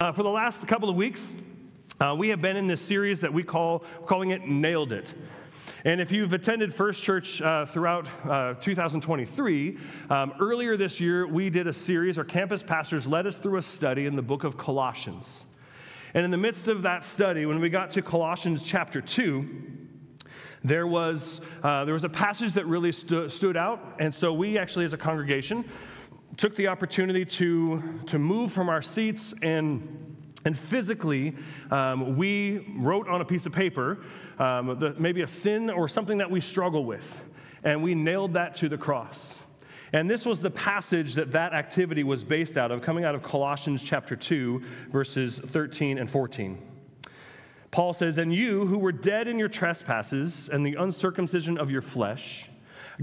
Uh, 0.00 0.12
for 0.12 0.22
the 0.22 0.28
last 0.28 0.64
couple 0.68 0.88
of 0.88 0.94
weeks, 0.94 1.34
uh, 2.00 2.14
we 2.16 2.28
have 2.28 2.40
been 2.40 2.56
in 2.56 2.68
this 2.68 2.80
series 2.80 3.18
that 3.18 3.34
we 3.34 3.42
call 3.42 3.82
calling 4.06 4.30
it 4.30 4.46
Nailed 4.46 4.92
It. 4.92 5.12
And 5.84 6.00
if 6.00 6.12
you've 6.12 6.32
attended 6.32 6.72
First 6.72 7.02
Church 7.02 7.42
uh, 7.42 7.66
throughout 7.66 8.06
uh, 8.24 8.54
2023, 8.60 9.76
um, 10.08 10.34
earlier 10.38 10.76
this 10.76 11.00
year 11.00 11.26
we 11.26 11.50
did 11.50 11.66
a 11.66 11.72
series, 11.72 12.16
our 12.16 12.22
campus 12.22 12.62
pastors 12.62 13.08
led 13.08 13.26
us 13.26 13.38
through 13.38 13.56
a 13.56 13.62
study 13.62 14.06
in 14.06 14.14
the 14.14 14.22
book 14.22 14.44
of 14.44 14.56
Colossians. 14.56 15.46
And 16.14 16.24
in 16.24 16.30
the 16.30 16.36
midst 16.36 16.68
of 16.68 16.82
that 16.82 17.02
study, 17.02 17.44
when 17.44 17.58
we 17.58 17.68
got 17.68 17.90
to 17.90 18.00
Colossians 18.00 18.62
chapter 18.62 19.00
2, 19.00 19.48
there 20.62 20.86
was, 20.86 21.40
uh, 21.64 21.84
there 21.84 21.94
was 21.94 22.04
a 22.04 22.08
passage 22.08 22.52
that 22.52 22.66
really 22.66 22.92
stu- 22.92 23.28
stood 23.28 23.56
out. 23.56 23.96
And 23.98 24.14
so 24.14 24.32
we 24.32 24.58
actually, 24.58 24.84
as 24.84 24.92
a 24.92 24.96
congregation, 24.96 25.64
took 26.38 26.56
the 26.56 26.68
opportunity 26.68 27.24
to, 27.26 28.00
to 28.06 28.18
move 28.18 28.52
from 28.52 28.70
our 28.70 28.80
seats 28.80 29.34
and 29.42 30.04
and 30.44 30.56
physically, 30.56 31.34
um, 31.72 32.16
we 32.16 32.64
wrote 32.78 33.08
on 33.08 33.20
a 33.20 33.24
piece 33.24 33.44
of 33.44 33.52
paper 33.52 33.98
um, 34.38 34.78
the, 34.78 34.94
maybe 34.96 35.22
a 35.22 35.26
sin 35.26 35.68
or 35.68 35.88
something 35.88 36.16
that 36.16 36.30
we 36.30 36.40
struggle 36.40 36.84
with, 36.84 37.20
and 37.64 37.82
we 37.82 37.94
nailed 37.94 38.32
that 38.34 38.54
to 38.54 38.68
the 38.68 38.78
cross. 38.78 39.36
And 39.92 40.08
this 40.08 40.24
was 40.24 40.40
the 40.40 40.50
passage 40.50 41.14
that 41.14 41.32
that 41.32 41.54
activity 41.54 42.04
was 42.04 42.22
based 42.22 42.56
out 42.56 42.70
of, 42.70 42.82
coming 42.82 43.04
out 43.04 43.14
of 43.14 43.22
Colossians 43.22 43.82
chapter 43.82 44.14
2, 44.14 44.62
verses 44.92 45.38
13 45.38 45.98
and 45.98 46.10
14. 46.10 46.56
Paul 47.70 47.92
says, 47.92 48.18
And 48.18 48.32
you 48.32 48.64
who 48.64 48.78
were 48.78 48.92
dead 48.92 49.28
in 49.28 49.38
your 49.38 49.48
trespasses 49.48 50.48
and 50.50 50.64
the 50.64 50.76
uncircumcision 50.76 51.58
of 51.58 51.70
your 51.70 51.82
flesh, 51.82 52.47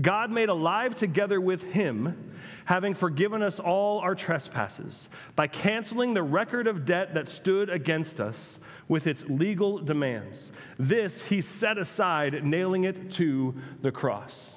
God 0.02 0.30
made 0.32 0.50
alive 0.50 0.96
together 0.96 1.40
with 1.40 1.64
him, 1.64 2.34
having 2.66 2.94
forgiven 2.94 3.42
us 3.42 3.60
all 3.60 4.00
our 4.00 4.16
trespasses, 4.16 5.08
by 5.36 5.48
canceling 5.48 6.14
the 6.14 6.24
record 6.24 6.68
of 6.68 6.86
debt 6.86 7.14
that 7.14 7.30
stood 7.30 7.70
against 7.70 8.20
us 8.20 8.60
with 8.88 9.08
its 9.08 9.24
legal 9.30 9.78
demands. 9.80 10.52
This 10.78 11.22
he 11.22 11.42
set 11.42 11.78
aside, 11.78 12.44
nailing 12.44 12.84
it 12.84 13.12
to 13.14 13.56
the 13.82 13.92
cross. 13.92 14.55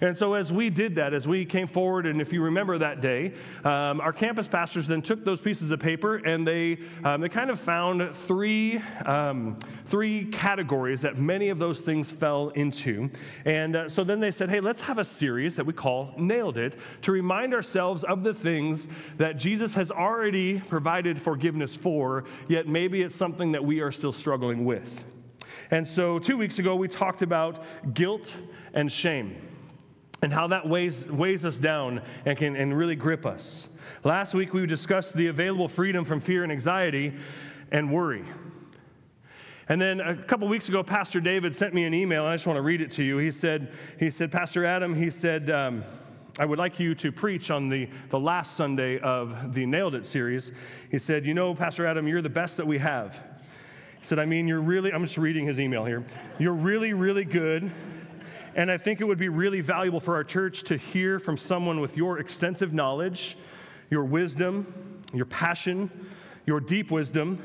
And 0.00 0.16
so, 0.16 0.34
as 0.34 0.52
we 0.52 0.68
did 0.68 0.94
that, 0.96 1.14
as 1.14 1.26
we 1.26 1.44
came 1.44 1.66
forward, 1.66 2.06
and 2.06 2.20
if 2.20 2.32
you 2.32 2.42
remember 2.42 2.78
that 2.78 3.00
day, 3.00 3.32
um, 3.64 4.00
our 4.00 4.12
campus 4.12 4.46
pastors 4.46 4.86
then 4.86 5.00
took 5.00 5.24
those 5.24 5.40
pieces 5.40 5.70
of 5.70 5.80
paper 5.80 6.16
and 6.16 6.46
they, 6.46 6.78
um, 7.04 7.20
they 7.20 7.28
kind 7.28 7.50
of 7.50 7.58
found 7.58 8.14
three, 8.26 8.78
um, 9.06 9.58
three 9.88 10.26
categories 10.26 11.00
that 11.00 11.18
many 11.18 11.48
of 11.48 11.58
those 11.58 11.80
things 11.80 12.10
fell 12.10 12.50
into. 12.50 13.10
And 13.44 13.76
uh, 13.76 13.88
so 13.88 14.04
then 14.04 14.20
they 14.20 14.30
said, 14.30 14.50
hey, 14.50 14.60
let's 14.60 14.80
have 14.80 14.98
a 14.98 15.04
series 15.04 15.56
that 15.56 15.64
we 15.64 15.72
call 15.72 16.12
Nailed 16.18 16.58
It 16.58 16.78
to 17.02 17.12
remind 17.12 17.54
ourselves 17.54 18.04
of 18.04 18.22
the 18.22 18.34
things 18.34 18.88
that 19.16 19.36
Jesus 19.36 19.72
has 19.74 19.90
already 19.90 20.60
provided 20.60 21.20
forgiveness 21.20 21.74
for, 21.74 22.24
yet 22.48 22.66
maybe 22.68 23.02
it's 23.02 23.14
something 23.14 23.52
that 23.52 23.64
we 23.64 23.80
are 23.80 23.92
still 23.92 24.12
struggling 24.12 24.64
with. 24.64 25.04
And 25.70 25.86
so, 25.86 26.18
two 26.18 26.36
weeks 26.36 26.58
ago, 26.58 26.76
we 26.76 26.86
talked 26.86 27.22
about 27.22 27.64
guilt 27.94 28.32
and 28.74 28.90
shame 28.92 29.36
and 30.22 30.32
how 30.32 30.46
that 30.48 30.68
weighs, 30.68 31.06
weighs 31.06 31.44
us 31.44 31.58
down 31.58 32.02
and 32.24 32.36
can 32.38 32.56
and 32.56 32.76
really 32.76 32.96
grip 32.96 33.26
us. 33.26 33.68
Last 34.04 34.34
week, 34.34 34.52
we 34.52 34.66
discussed 34.66 35.14
the 35.14 35.28
available 35.28 35.68
freedom 35.68 36.04
from 36.04 36.20
fear 36.20 36.42
and 36.42 36.50
anxiety 36.50 37.14
and 37.70 37.92
worry. 37.92 38.24
And 39.68 39.80
then 39.80 40.00
a 40.00 40.14
couple 40.14 40.46
weeks 40.48 40.68
ago, 40.68 40.82
Pastor 40.82 41.20
David 41.20 41.54
sent 41.54 41.74
me 41.74 41.84
an 41.84 41.92
email, 41.92 42.22
and 42.22 42.32
I 42.32 42.34
just 42.36 42.46
want 42.46 42.56
to 42.56 42.62
read 42.62 42.80
it 42.80 42.90
to 42.92 43.02
you. 43.02 43.18
He 43.18 43.32
said, 43.32 43.72
he 43.98 44.10
said 44.10 44.30
Pastor 44.30 44.64
Adam, 44.64 44.94
he 44.94 45.10
said, 45.10 45.50
um, 45.50 45.84
I 46.38 46.44
would 46.44 46.58
like 46.58 46.78
you 46.78 46.94
to 46.96 47.10
preach 47.10 47.50
on 47.50 47.68
the, 47.68 47.88
the 48.10 48.20
last 48.20 48.56
Sunday 48.56 48.98
of 49.00 49.54
the 49.54 49.64
Nailed 49.66 49.94
It 49.94 50.04
series. 50.04 50.52
He 50.90 50.98
said, 50.98 51.24
You 51.24 51.32
know, 51.32 51.54
Pastor 51.54 51.86
Adam, 51.86 52.06
you're 52.06 52.22
the 52.22 52.28
best 52.28 52.58
that 52.58 52.66
we 52.66 52.78
have. 52.78 53.14
He 53.98 54.04
said, 54.04 54.18
I 54.18 54.26
mean, 54.26 54.46
you're 54.46 54.60
really, 54.60 54.92
I'm 54.92 55.02
just 55.02 55.16
reading 55.16 55.46
his 55.46 55.58
email 55.58 55.84
here. 55.84 56.04
You're 56.38 56.52
really, 56.52 56.92
really 56.92 57.24
good 57.24 57.72
and 58.56 58.70
I 58.70 58.78
think 58.78 59.02
it 59.02 59.04
would 59.04 59.18
be 59.18 59.28
really 59.28 59.60
valuable 59.60 60.00
for 60.00 60.14
our 60.14 60.24
church 60.24 60.62
to 60.64 60.78
hear 60.78 61.18
from 61.18 61.36
someone 61.36 61.78
with 61.78 61.94
your 61.96 62.18
extensive 62.18 62.72
knowledge, 62.72 63.36
your 63.90 64.04
wisdom, 64.04 65.02
your 65.12 65.26
passion, 65.26 66.08
your 66.46 66.58
deep 66.58 66.90
wisdom, 66.90 67.38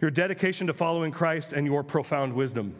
your 0.00 0.10
dedication 0.10 0.68
to 0.68 0.72
following 0.72 1.10
Christ, 1.10 1.52
and 1.52 1.66
your 1.66 1.82
profound 1.82 2.32
wisdom. 2.32 2.76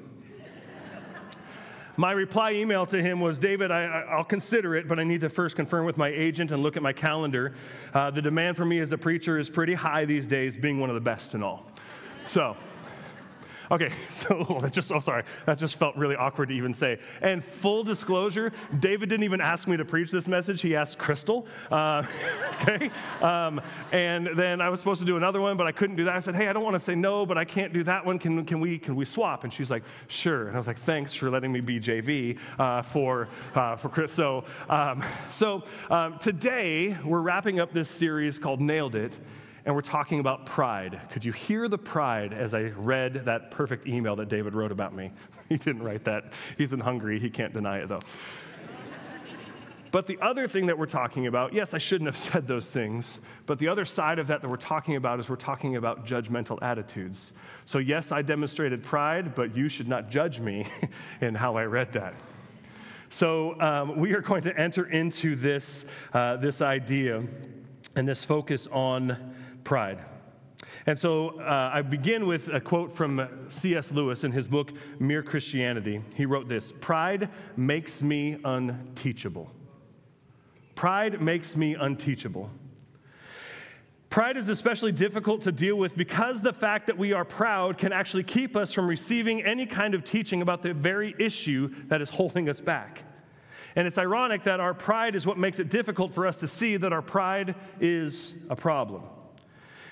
my 1.96 2.12
reply 2.12 2.52
email 2.52 2.86
to 2.86 3.02
him 3.02 3.20
was 3.20 3.36
David, 3.36 3.72
I, 3.72 4.16
will 4.16 4.22
consider 4.22 4.76
it, 4.76 4.86
but 4.86 5.00
I 5.00 5.04
need 5.04 5.22
to 5.22 5.28
first 5.28 5.56
confirm 5.56 5.86
with 5.86 5.96
my 5.96 6.08
agent 6.08 6.52
and 6.52 6.62
look 6.62 6.76
at 6.76 6.84
my 6.84 6.92
calendar. 6.92 7.56
Uh, 7.92 8.12
the 8.12 8.22
demand 8.22 8.56
for 8.56 8.64
me 8.64 8.78
as 8.78 8.92
a 8.92 8.98
preacher 8.98 9.40
is 9.40 9.50
pretty 9.50 9.74
high 9.74 10.04
these 10.04 10.28
days, 10.28 10.56
being 10.56 10.78
one 10.78 10.88
of 10.88 10.94
the 10.94 11.00
best 11.00 11.34
and 11.34 11.42
all. 11.42 11.66
So, 12.28 12.56
Okay, 13.70 13.92
so 14.10 14.58
that 14.60 14.72
just, 14.72 14.92
oh, 14.92 15.00
sorry, 15.00 15.24
that 15.46 15.58
just 15.58 15.76
felt 15.76 15.96
really 15.96 16.16
awkward 16.16 16.48
to 16.48 16.54
even 16.54 16.72
say. 16.72 16.98
And 17.20 17.44
full 17.44 17.82
disclosure, 17.84 18.52
David 18.80 19.08
didn't 19.08 19.24
even 19.24 19.40
ask 19.40 19.68
me 19.68 19.76
to 19.76 19.84
preach 19.84 20.10
this 20.10 20.28
message. 20.28 20.60
He 20.60 20.76
asked 20.76 20.98
Crystal. 20.98 21.46
Uh, 21.70 22.02
okay, 22.62 22.90
um, 23.20 23.60
and 23.92 24.28
then 24.36 24.60
I 24.60 24.68
was 24.68 24.80
supposed 24.80 25.00
to 25.00 25.06
do 25.06 25.16
another 25.16 25.40
one, 25.40 25.56
but 25.56 25.66
I 25.66 25.72
couldn't 25.72 25.96
do 25.96 26.04
that. 26.04 26.14
I 26.14 26.20
said, 26.20 26.34
hey, 26.34 26.48
I 26.48 26.52
don't 26.52 26.64
want 26.64 26.74
to 26.74 26.80
say 26.80 26.94
no, 26.94 27.26
but 27.26 27.38
I 27.38 27.44
can't 27.44 27.72
do 27.72 27.84
that 27.84 28.04
one. 28.04 28.18
Can, 28.18 28.44
can, 28.44 28.60
we, 28.60 28.78
can 28.78 28.96
we 28.96 29.04
swap? 29.04 29.44
And 29.44 29.52
she's 29.52 29.70
like, 29.70 29.82
sure. 30.08 30.48
And 30.48 30.56
I 30.56 30.58
was 30.58 30.66
like, 30.66 30.80
thanks 30.80 31.12
for 31.14 31.30
letting 31.30 31.52
me 31.52 31.60
be 31.60 31.80
JV 31.80 32.38
uh, 32.58 32.82
for, 32.82 33.28
uh, 33.54 33.76
for 33.76 33.88
Chris. 33.88 34.12
So, 34.12 34.44
um, 34.68 35.04
so 35.30 35.64
um, 35.90 36.18
today, 36.18 36.96
we're 37.04 37.20
wrapping 37.20 37.60
up 37.60 37.72
this 37.72 37.90
series 37.90 38.38
called 38.38 38.60
Nailed 38.60 38.94
It 38.94 39.12
and 39.66 39.74
we're 39.74 39.82
talking 39.82 40.20
about 40.20 40.46
pride. 40.46 41.00
Could 41.10 41.24
you 41.24 41.32
hear 41.32 41.68
the 41.68 41.76
pride 41.76 42.32
as 42.32 42.54
I 42.54 42.72
read 42.76 43.24
that 43.24 43.50
perfect 43.50 43.88
email 43.88 44.14
that 44.16 44.28
David 44.28 44.54
wrote 44.54 44.72
about 44.72 44.94
me? 44.94 45.12
He 45.48 45.56
didn't 45.56 45.84
write 45.84 46.04
that. 46.06 46.32
He's 46.58 46.72
in 46.72 46.80
Hungary. 46.80 47.20
He 47.20 47.30
can't 47.30 47.52
deny 47.52 47.78
it, 47.78 47.88
though. 47.88 48.00
But 49.92 50.08
the 50.08 50.18
other 50.20 50.48
thing 50.48 50.66
that 50.66 50.76
we're 50.76 50.86
talking 50.86 51.28
about, 51.28 51.54
yes, 51.54 51.72
I 51.72 51.78
shouldn't 51.78 52.08
have 52.08 52.16
said 52.32 52.48
those 52.48 52.66
things, 52.68 53.18
but 53.46 53.60
the 53.60 53.68
other 53.68 53.84
side 53.84 54.18
of 54.18 54.26
that 54.26 54.42
that 54.42 54.48
we're 54.48 54.56
talking 54.56 54.96
about 54.96 55.20
is 55.20 55.28
we're 55.28 55.36
talking 55.36 55.76
about 55.76 56.04
judgmental 56.04 56.58
attitudes. 56.62 57.30
So, 57.64 57.78
yes, 57.78 58.10
I 58.10 58.22
demonstrated 58.22 58.82
pride, 58.82 59.36
but 59.36 59.56
you 59.56 59.68
should 59.68 59.86
not 59.86 60.10
judge 60.10 60.40
me 60.40 60.66
in 61.20 61.36
how 61.36 61.56
I 61.56 61.62
read 61.62 61.92
that. 61.92 62.14
So, 63.08 63.58
um, 63.60 63.96
we 63.96 64.12
are 64.14 64.20
going 64.20 64.42
to 64.42 64.58
enter 64.58 64.90
into 64.90 65.36
this, 65.36 65.86
uh, 66.12 66.36
this 66.38 66.60
idea 66.60 67.22
and 67.94 68.06
this 68.06 68.24
focus 68.24 68.66
on 68.72 69.35
pride. 69.66 69.98
And 70.86 70.98
so 70.98 71.40
uh, 71.40 71.72
I 71.74 71.82
begin 71.82 72.26
with 72.26 72.48
a 72.48 72.60
quote 72.60 72.94
from 72.94 73.28
C.S. 73.48 73.90
Lewis 73.90 74.22
in 74.22 74.30
his 74.30 74.46
book, 74.46 74.70
Mere 75.00 75.22
Christianity. 75.22 76.00
He 76.14 76.24
wrote 76.24 76.48
this 76.48 76.72
Pride 76.80 77.28
makes 77.56 78.02
me 78.02 78.38
unteachable. 78.44 79.50
Pride 80.76 81.20
makes 81.20 81.56
me 81.56 81.74
unteachable. 81.74 82.48
Pride 84.08 84.36
is 84.36 84.48
especially 84.48 84.92
difficult 84.92 85.42
to 85.42 85.52
deal 85.52 85.76
with 85.76 85.96
because 85.96 86.40
the 86.40 86.52
fact 86.52 86.86
that 86.86 86.96
we 86.96 87.12
are 87.12 87.24
proud 87.24 87.76
can 87.76 87.92
actually 87.92 88.22
keep 88.22 88.56
us 88.56 88.72
from 88.72 88.86
receiving 88.86 89.42
any 89.42 89.66
kind 89.66 89.94
of 89.94 90.04
teaching 90.04 90.42
about 90.42 90.62
the 90.62 90.72
very 90.72 91.14
issue 91.18 91.74
that 91.88 92.00
is 92.00 92.08
holding 92.08 92.48
us 92.48 92.60
back. 92.60 93.00
And 93.74 93.86
it's 93.86 93.98
ironic 93.98 94.44
that 94.44 94.60
our 94.60 94.72
pride 94.72 95.16
is 95.16 95.26
what 95.26 95.38
makes 95.38 95.58
it 95.58 95.68
difficult 95.68 96.14
for 96.14 96.26
us 96.26 96.38
to 96.38 96.48
see 96.48 96.76
that 96.76 96.92
our 96.92 97.02
pride 97.02 97.56
is 97.80 98.32
a 98.48 98.56
problem. 98.56 99.02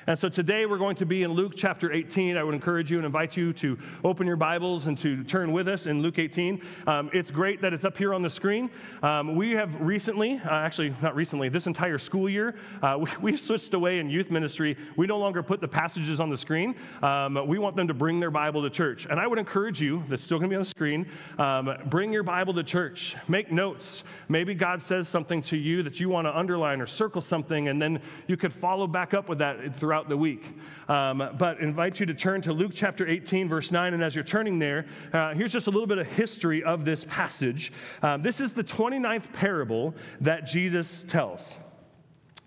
And 0.07 0.19
so 0.19 0.29
today 0.29 0.67
we're 0.67 0.77
going 0.77 0.97
to 0.97 1.07
be 1.07 1.23
in 1.23 1.33
Luke 1.33 1.55
chapter 1.57 1.91
18. 1.91 2.37
I 2.37 2.43
would 2.43 2.55
encourage 2.55 2.91
you 2.91 2.99
and 2.99 3.07
invite 3.07 3.39
you 3.39 3.55
to 3.55 3.79
open 4.05 4.27
your 4.27 4.37
Bibles 4.37 4.87
and 4.87 4.99
to 4.99 5.25
turn 5.25 5.51
with 5.51 5.67
us 5.67 5.87
in 5.87 6.03
Luke 6.03 6.19
18. 6.19 6.61
Um, 6.87 7.09
it's 7.15 7.31
great 7.31 7.63
that 7.63 7.73
it's 7.73 7.87
up 7.87 7.97
here 7.97 8.13
on 8.13 8.21
the 8.21 8.29
screen. 8.29 8.69
Um, 9.03 9.35
we 9.35 9.53
have 9.53 9.81
recently, 9.81 10.43
uh, 10.45 10.51
actually, 10.51 10.95
not 11.01 11.17
recently, 11.17 11.49
this 11.49 11.67
entire 11.67 11.97
school 11.97 12.29
year, 12.29 12.55
uh, 12.83 12.99
we, 13.23 13.31
have 13.33 13.41
switched 13.41 13.73
away 13.73 13.99
in 13.99 14.11
youth 14.11 14.31
ministry. 14.31 14.77
We 14.97 15.07
no 15.07 15.19
longer 15.19 15.43
put 15.43 15.63
the 15.63 15.69
passages 15.69 16.21
on 16.21 16.29
the 16.29 16.37
screen. 16.37 16.75
Um, 17.03 17.47
we 17.47 17.59
want 17.59 17.75
them 17.75 17.89
to 17.89 17.95
bring 17.95 18.21
their 18.21 18.31
Bible 18.31 18.63
to 18.63 18.69
church. 18.69 19.07
And 19.09 19.19
I 19.19 19.27
would 19.27 19.39
encourage 19.39 19.81
you, 19.81 20.05
that's 20.11 20.23
still 20.23 20.39
going 20.39 20.51
to 20.51 20.53
be 20.53 20.57
on 20.57 20.63
the 20.63 20.69
screen, 20.69 21.07
um, 21.39 21.75
bring 21.87 22.13
your 22.13 22.25
Bible 22.25 22.53
to 22.55 22.63
church. 22.63 23.17
Make 23.27 23.51
notes. 23.51 24.05
Maybe 24.29 24.55
God 24.55 24.83
says 24.83 25.09
something 25.09 25.41
to 25.43 25.57
you 25.57 25.83
that 25.83 25.99
you 25.99 26.11
want 26.11 26.27
to 26.27 26.37
underline 26.37 26.83
or 26.83 26.87
circle 26.87 27.23
something, 27.23 27.69
and 27.69 27.81
then 27.81 28.03
you 28.27 28.37
could 28.37 28.53
follow 28.53 28.87
back 28.87 29.15
up 29.15 29.31
with 29.31 29.39
that 29.39 29.75
throughout 29.79 29.94
throughout 29.95 30.09
the 30.09 30.17
week. 30.17 30.43
Um, 30.89 31.37
but 31.39 31.61
invite 31.61 32.01
you 32.01 32.07
to 32.07 32.15
turn 32.15 32.43
to 32.43 32.53
Luke 32.53 32.73
chapter 32.75 33.07
18, 33.07 33.49
verse 33.49 33.71
9. 33.71 33.95
And 33.95 34.03
as 34.03 34.13
you're 34.13 34.25
turning 34.25 34.59
there, 34.59 34.87
uh, 35.13 35.35
here's 35.35 35.53
just 35.53 35.69
a 35.69 35.71
little 35.71 35.87
bit 35.87 35.99
of 35.99 36.07
history 36.09 36.65
of 36.65 36.85
this 36.85 37.05
passage. 37.09 37.73
Um, 38.03 38.21
this 38.21 38.41
is 38.41 38.51
the 38.51 38.65
29th 38.65 39.33
parable 39.33 39.95
that 40.21 40.47
Jesus 40.47 41.05
tells. 41.07 41.59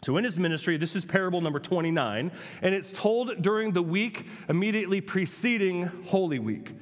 So, 0.03 0.17
in 0.17 0.25
his 0.25 0.37
ministry, 0.37 0.75
this 0.75 0.93
is 0.93 1.05
parable 1.05 1.39
number 1.39 1.59
29, 1.59 2.31
and 2.63 2.75
it's 2.75 2.91
told 2.91 3.41
during 3.41 3.71
the 3.71 3.81
week 3.81 4.25
immediately 4.49 4.99
preceding 4.99 5.83
Holy 6.05 6.39
Week. 6.39 6.73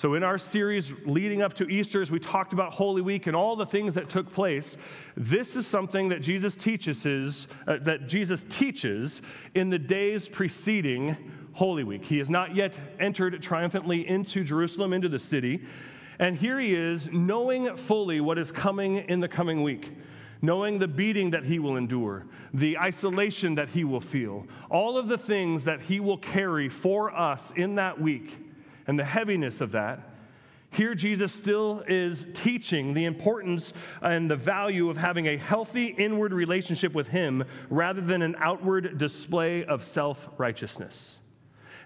So, 0.00 0.14
in 0.14 0.22
our 0.22 0.38
series 0.38 0.94
leading 1.04 1.42
up 1.42 1.52
to 1.56 1.68
Easter, 1.68 2.00
as 2.00 2.10
we 2.10 2.18
talked 2.18 2.54
about 2.54 2.72
Holy 2.72 3.02
Week 3.02 3.26
and 3.26 3.36
all 3.36 3.54
the 3.54 3.66
things 3.66 3.92
that 3.96 4.08
took 4.08 4.32
place, 4.32 4.78
this 5.14 5.56
is 5.56 5.66
something 5.66 6.08
that 6.08 6.22
Jesus 6.22 6.56
teaches, 6.56 7.04
is, 7.04 7.48
uh, 7.66 7.76
that 7.82 8.08
Jesus 8.08 8.46
teaches 8.48 9.20
in 9.54 9.68
the 9.68 9.78
days 9.78 10.26
preceding 10.26 11.14
Holy 11.52 11.84
Week. 11.84 12.02
He 12.02 12.16
has 12.16 12.30
not 12.30 12.56
yet 12.56 12.78
entered 12.98 13.42
triumphantly 13.42 14.08
into 14.08 14.42
Jerusalem, 14.42 14.94
into 14.94 15.10
the 15.10 15.18
city. 15.18 15.66
And 16.18 16.34
here 16.34 16.58
he 16.58 16.74
is, 16.74 17.10
knowing 17.12 17.76
fully 17.76 18.22
what 18.22 18.38
is 18.38 18.50
coming 18.50 19.04
in 19.06 19.20
the 19.20 19.28
coming 19.28 19.62
week 19.62 19.92
knowing 20.42 20.78
the 20.78 20.88
beating 20.88 21.28
that 21.28 21.44
he 21.44 21.58
will 21.58 21.76
endure, 21.76 22.24
the 22.54 22.78
isolation 22.78 23.54
that 23.54 23.68
he 23.68 23.84
will 23.84 24.00
feel, 24.00 24.46
all 24.70 24.96
of 24.96 25.06
the 25.06 25.18
things 25.18 25.64
that 25.64 25.82
he 25.82 26.00
will 26.00 26.16
carry 26.16 26.66
for 26.66 27.14
us 27.14 27.52
in 27.56 27.74
that 27.74 28.00
week 28.00 28.49
and 28.90 28.98
the 28.98 29.04
heaviness 29.04 29.60
of 29.60 29.70
that, 29.70 30.00
here 30.72 30.96
Jesus 30.96 31.32
still 31.32 31.84
is 31.86 32.26
teaching 32.34 32.92
the 32.92 33.04
importance 33.04 33.72
and 34.02 34.28
the 34.28 34.34
value 34.34 34.90
of 34.90 34.96
having 34.96 35.28
a 35.28 35.36
healthy 35.36 35.94
inward 35.96 36.32
relationship 36.32 36.92
with 36.92 37.06
Him 37.06 37.44
rather 37.68 38.00
than 38.00 38.20
an 38.20 38.34
outward 38.40 38.98
display 38.98 39.64
of 39.64 39.84
self 39.84 40.28
righteousness. 40.38 41.20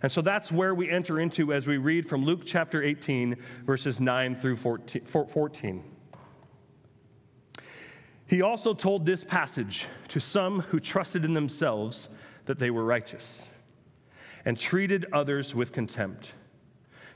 And 0.03 0.11
so 0.11 0.23
that's 0.23 0.51
where 0.51 0.75
we 0.75 0.91
enter 0.91 1.21
into 1.21 1.53
as 1.53 1.67
we 1.67 1.77
read 1.77 2.09
from 2.09 2.25
Luke 2.25 2.41
chapter 2.47 2.83
18, 2.83 3.37
verses 3.67 4.01
9 4.01 4.35
through 4.37 4.57
14. 4.57 5.85
He 8.29 8.41
also 8.41 8.73
told 8.73 9.05
this 9.05 9.25
passage 9.25 9.85
to 10.09 10.21
some 10.21 10.61
who 10.61 10.81
trusted 10.81 11.27
in 11.27 11.35
themselves 11.35 12.09
that 12.47 12.59
they 12.59 12.71
were 12.71 12.87
righteous 12.87 13.47
and 14.47 14.59
treated 14.59 15.05
others 15.13 15.55
with 15.55 15.71
contempt. 15.71 16.33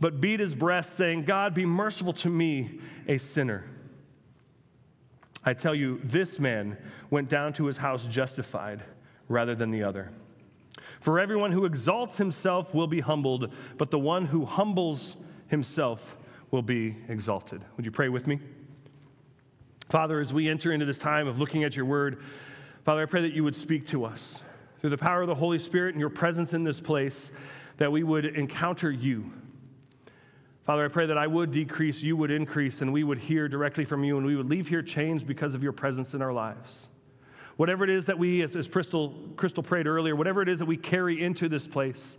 but 0.00 0.20
beat 0.20 0.40
his 0.40 0.54
breast, 0.54 0.96
saying, 0.96 1.24
God, 1.24 1.54
be 1.54 1.66
merciful 1.66 2.12
to 2.14 2.28
me, 2.28 2.80
a 3.06 3.18
sinner. 3.18 3.64
I 5.44 5.54
tell 5.54 5.74
you, 5.74 6.00
this 6.04 6.38
man 6.38 6.76
went 7.10 7.28
down 7.28 7.52
to 7.54 7.66
his 7.66 7.76
house 7.76 8.04
justified 8.04 8.82
rather 9.28 9.54
than 9.54 9.70
the 9.70 9.82
other. 9.82 10.10
For 11.00 11.18
everyone 11.18 11.52
who 11.52 11.64
exalts 11.64 12.16
himself 12.16 12.74
will 12.74 12.86
be 12.86 13.00
humbled, 13.00 13.52
but 13.76 13.90
the 13.90 13.98
one 13.98 14.26
who 14.26 14.44
humbles 14.44 15.16
himself 15.46 16.16
will 16.50 16.62
be 16.62 16.96
exalted. 17.08 17.62
Would 17.76 17.84
you 17.84 17.92
pray 17.92 18.08
with 18.08 18.26
me? 18.26 18.40
Father, 19.90 20.20
as 20.20 20.32
we 20.32 20.48
enter 20.48 20.72
into 20.72 20.84
this 20.84 20.98
time 20.98 21.26
of 21.26 21.38
looking 21.38 21.64
at 21.64 21.74
your 21.74 21.86
word, 21.86 22.22
Father, 22.84 23.02
I 23.02 23.06
pray 23.06 23.22
that 23.22 23.32
you 23.32 23.44
would 23.44 23.56
speak 23.56 23.86
to 23.88 24.04
us 24.04 24.40
through 24.80 24.90
the 24.90 24.98
power 24.98 25.22
of 25.22 25.28
the 25.28 25.34
Holy 25.34 25.58
Spirit 25.58 25.94
and 25.94 26.00
your 26.00 26.10
presence 26.10 26.52
in 26.52 26.62
this 26.62 26.80
place, 26.80 27.30
that 27.78 27.90
we 27.90 28.02
would 28.02 28.24
encounter 28.24 28.90
you 28.90 29.32
Father, 30.68 30.84
I 30.84 30.88
pray 30.88 31.06
that 31.06 31.16
I 31.16 31.26
would 31.26 31.50
decrease, 31.50 32.02
you 32.02 32.14
would 32.18 32.30
increase, 32.30 32.82
and 32.82 32.92
we 32.92 33.02
would 33.02 33.16
hear 33.16 33.48
directly 33.48 33.86
from 33.86 34.04
you, 34.04 34.18
and 34.18 34.26
we 34.26 34.36
would 34.36 34.50
leave 34.50 34.68
here 34.68 34.82
changed 34.82 35.26
because 35.26 35.54
of 35.54 35.62
your 35.62 35.72
presence 35.72 36.12
in 36.12 36.20
our 36.20 36.30
lives. 36.30 36.88
Whatever 37.56 37.84
it 37.84 37.90
is 37.90 38.04
that 38.04 38.18
we, 38.18 38.42
as, 38.42 38.54
as 38.54 38.68
Crystal, 38.68 39.14
Crystal 39.36 39.62
prayed 39.62 39.86
earlier, 39.86 40.14
whatever 40.14 40.42
it 40.42 40.48
is 40.50 40.58
that 40.58 40.66
we 40.66 40.76
carry 40.76 41.24
into 41.24 41.48
this 41.48 41.66
place, 41.66 42.18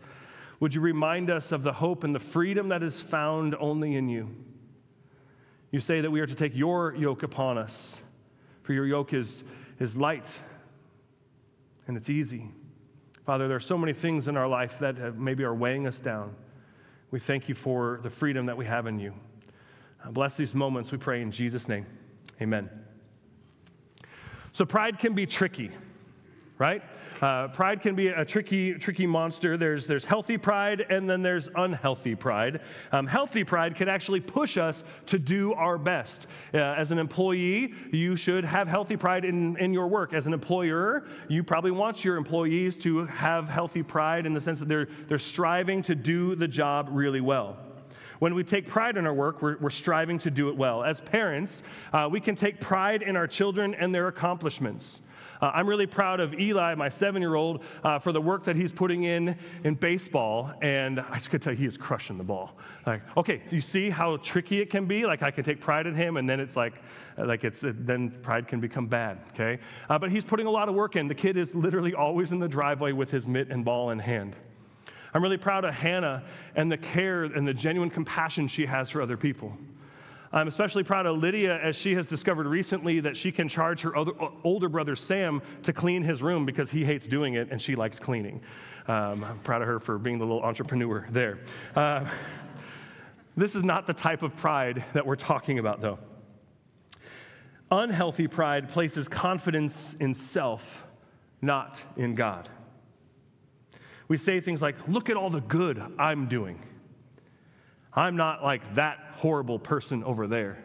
would 0.59 0.73
you 0.73 0.81
remind 0.81 1.29
us 1.29 1.51
of 1.51 1.61
the 1.61 1.71
hope 1.71 2.03
and 2.03 2.15
the 2.15 2.19
freedom 2.19 2.69
that 2.69 2.81
is 2.81 2.99
found 2.99 3.55
only 3.59 3.97
in 3.97 4.09
you? 4.09 4.35
You 5.69 5.79
say 5.79 6.01
that 6.01 6.09
we 6.09 6.19
are 6.19 6.25
to 6.25 6.33
take 6.33 6.55
your 6.55 6.95
yoke 6.95 7.21
upon 7.21 7.59
us, 7.59 7.97
for 8.63 8.73
your 8.73 8.87
yoke 8.87 9.13
is, 9.13 9.43
is 9.79 9.95
light 9.95 10.27
and 11.85 11.95
it's 11.95 12.09
easy. 12.09 12.49
Father, 13.27 13.47
there 13.47 13.57
are 13.57 13.59
so 13.59 13.77
many 13.77 13.93
things 13.93 14.27
in 14.27 14.35
our 14.35 14.47
life 14.47 14.79
that 14.79 15.19
maybe 15.19 15.43
are 15.43 15.53
weighing 15.53 15.85
us 15.85 15.99
down. 15.99 16.33
We 17.11 17.19
thank 17.19 17.49
you 17.49 17.55
for 17.55 17.99
the 18.03 18.09
freedom 18.09 18.45
that 18.45 18.57
we 18.57 18.65
have 18.65 18.87
in 18.87 18.99
you. 18.99 19.13
Bless 20.11 20.35
these 20.35 20.55
moments, 20.55 20.91
we 20.91 20.97
pray 20.97 21.21
in 21.21 21.31
Jesus' 21.31 21.67
name. 21.67 21.85
Amen. 22.41 22.69
So, 24.53 24.65
pride 24.65 24.99
can 24.99 25.13
be 25.13 25.25
tricky, 25.25 25.71
right? 26.59 26.83
Uh, 27.21 27.47
pride 27.47 27.81
can 27.81 27.95
be 27.95 28.09
a 28.09 28.23
tricky, 28.23 28.73
tricky 28.73 29.07
monster. 29.07 29.57
There's, 29.57 29.87
there's 29.87 30.05
healthy 30.05 30.37
pride 30.37 30.85
and 30.89 31.09
then 31.09 31.21
there's 31.21 31.49
unhealthy 31.55 32.15
pride. 32.15 32.61
Um, 32.91 33.07
healthy 33.07 33.43
pride 33.43 33.75
can 33.75 33.89
actually 33.89 34.19
push 34.19 34.57
us 34.57 34.83
to 35.07 35.17
do 35.17 35.53
our 35.53 35.77
best. 35.77 36.27
Uh, 36.53 36.57
as 36.57 36.91
an 36.91 36.99
employee, 36.99 37.73
you 37.91 38.15
should 38.15 38.45
have 38.45 38.67
healthy 38.67 38.97
pride 38.97 39.25
in, 39.25 39.57
in 39.57 39.73
your 39.73 39.87
work. 39.87 40.13
As 40.13 40.27
an 40.27 40.33
employer, 40.33 41.05
you 41.27 41.43
probably 41.43 41.71
want 41.71 42.05
your 42.05 42.17
employees 42.17 42.77
to 42.77 43.05
have 43.05 43.49
healthy 43.49 43.83
pride 43.83 44.25
in 44.25 44.33
the 44.33 44.41
sense 44.41 44.59
that 44.59 44.67
they're, 44.67 44.87
they're 45.07 45.17
striving 45.17 45.81
to 45.83 45.95
do 45.95 46.35
the 46.35 46.47
job 46.47 46.89
really 46.91 47.21
well. 47.21 47.57
When 48.19 48.35
we 48.35 48.43
take 48.43 48.67
pride 48.67 48.97
in 48.97 49.07
our 49.07 49.13
work, 49.13 49.41
we're, 49.41 49.57
we're 49.59 49.69
striving 49.69 50.19
to 50.19 50.29
do 50.29 50.49
it 50.49 50.57
well. 50.57 50.83
As 50.83 50.99
parents, 50.99 51.63
uh, 51.93 52.09
we 52.11 52.19
can 52.19 52.35
take 52.35 52.59
pride 52.59 53.01
in 53.01 53.15
our 53.15 53.27
children 53.27 53.73
and 53.75 53.95
their 53.95 54.09
accomplishments. 54.09 54.99
Uh, 55.41 55.51
I'm 55.53 55.67
really 55.67 55.85
proud 55.85 56.19
of 56.19 56.33
Eli, 56.33 56.75
my 56.75 56.89
seven 56.89 57.21
year 57.21 57.35
old, 57.35 57.63
uh, 57.83 57.97
for 57.99 58.11
the 58.11 58.19
work 58.19 58.43
that 58.43 58.55
he's 58.55 58.71
putting 58.71 59.03
in 59.03 59.37
in 59.63 59.75
baseball. 59.75 60.51
And 60.61 60.99
I 60.99 61.15
just 61.15 61.29
could 61.29 61.41
tell 61.41 61.53
he 61.53 61.65
is 61.65 61.77
crushing 61.77 62.17
the 62.17 62.23
ball. 62.23 62.57
Like, 62.85 63.01
okay, 63.15 63.41
you 63.49 63.61
see 63.61 63.89
how 63.89 64.17
tricky 64.17 64.59
it 64.59 64.69
can 64.69 64.85
be? 64.85 65.05
Like, 65.05 65.23
I 65.23 65.31
can 65.31 65.43
take 65.43 65.61
pride 65.61 65.87
in 65.87 65.95
him, 65.95 66.17
and 66.17 66.29
then 66.29 66.39
it's 66.39 66.55
like, 66.55 66.73
uh, 67.17 67.25
like 67.25 67.43
it's, 67.43 67.61
then 67.63 68.11
pride 68.21 68.47
can 68.47 68.59
become 68.59 68.87
bad, 68.87 69.19
okay? 69.33 69.61
Uh, 69.89 69.97
but 69.97 70.11
he's 70.11 70.25
putting 70.25 70.45
a 70.45 70.51
lot 70.51 70.67
of 70.67 70.75
work 70.75 70.95
in. 70.95 71.07
The 71.07 71.15
kid 71.15 71.37
is 71.37 71.55
literally 71.55 71.93
always 71.93 72.31
in 72.31 72.39
the 72.39 72.47
driveway 72.47 72.91
with 72.91 73.09
his 73.09 73.27
mitt 73.27 73.49
and 73.49 73.63
ball 73.63 73.91
in 73.91 73.99
hand. 73.99 74.35
I'm 75.13 75.23
really 75.23 75.37
proud 75.37 75.65
of 75.65 75.73
Hannah 75.73 76.23
and 76.55 76.71
the 76.71 76.77
care 76.77 77.23
and 77.23 77.47
the 77.47 77.53
genuine 77.53 77.89
compassion 77.89 78.47
she 78.47 78.65
has 78.65 78.89
for 78.89 79.01
other 79.01 79.17
people. 79.17 79.57
I'm 80.31 80.47
especially 80.47 80.83
proud 80.83 81.07
of 81.07 81.17
Lydia 81.17 81.59
as 81.59 81.75
she 81.75 81.95
has 81.95 82.07
discovered 82.07 82.45
recently 82.45 82.99
that 82.99 83.17
she 83.17 83.31
can 83.31 83.49
charge 83.49 83.81
her 83.81 83.97
other, 83.97 84.11
older 84.43 84.69
brother 84.69 84.95
Sam 84.95 85.41
to 85.63 85.73
clean 85.73 86.03
his 86.03 86.21
room 86.21 86.45
because 86.45 86.69
he 86.69 86.85
hates 86.85 87.07
doing 87.07 87.33
it 87.33 87.49
and 87.51 87.59
she 87.59 87.75
likes 87.75 87.97
cleaning. 87.97 88.41
Um, 88.87 89.23
I'm 89.23 89.39
proud 89.39 89.63
of 89.63 89.67
her 89.67 89.79
for 89.79 89.97
being 89.97 90.19
the 90.19 90.25
little 90.25 90.43
entrepreneur 90.43 91.07
there. 91.11 91.39
Uh, 91.75 92.05
this 93.35 93.55
is 93.55 93.63
not 93.63 93.87
the 93.87 93.93
type 93.93 94.21
of 94.21 94.35
pride 94.37 94.83
that 94.93 95.05
we're 95.05 95.15
talking 95.15 95.57
about, 95.57 95.81
though. 95.81 95.97
Unhealthy 97.71 98.27
pride 98.27 98.69
places 98.69 99.07
confidence 99.07 99.95
in 99.99 100.13
self, 100.13 100.85
not 101.41 101.79
in 101.97 102.13
God. 102.13 102.49
We 104.07 104.17
say 104.17 104.41
things 104.41 104.61
like, 104.61 104.75
Look 104.87 105.09
at 105.09 105.17
all 105.17 105.29
the 105.29 105.41
good 105.41 105.81
I'm 105.97 106.27
doing. 106.27 106.61
I'm 107.93 108.15
not 108.15 108.43
like 108.43 108.75
that 108.75 109.08
horrible 109.19 109.59
person 109.59 110.03
over 110.05 110.27
there. 110.27 110.63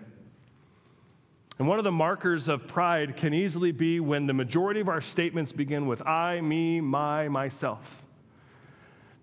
And 1.59 1.69
one 1.69 1.79
of 1.79 1.85
the 1.85 1.93
markers 1.93 2.49
of 2.49 2.67
pride 2.67 3.17
can 3.17 3.35
easily 3.35 3.73
be 3.73 4.01
when 4.01 4.27
the 4.27 4.33
majority 4.33 4.81
of 4.81 4.89
our 4.89 5.01
statements 5.01 5.53
begin 5.53 5.87
with 5.87 6.05
I, 6.07 6.41
me, 6.41 6.81
my, 6.81 7.29
myself. 7.29 8.03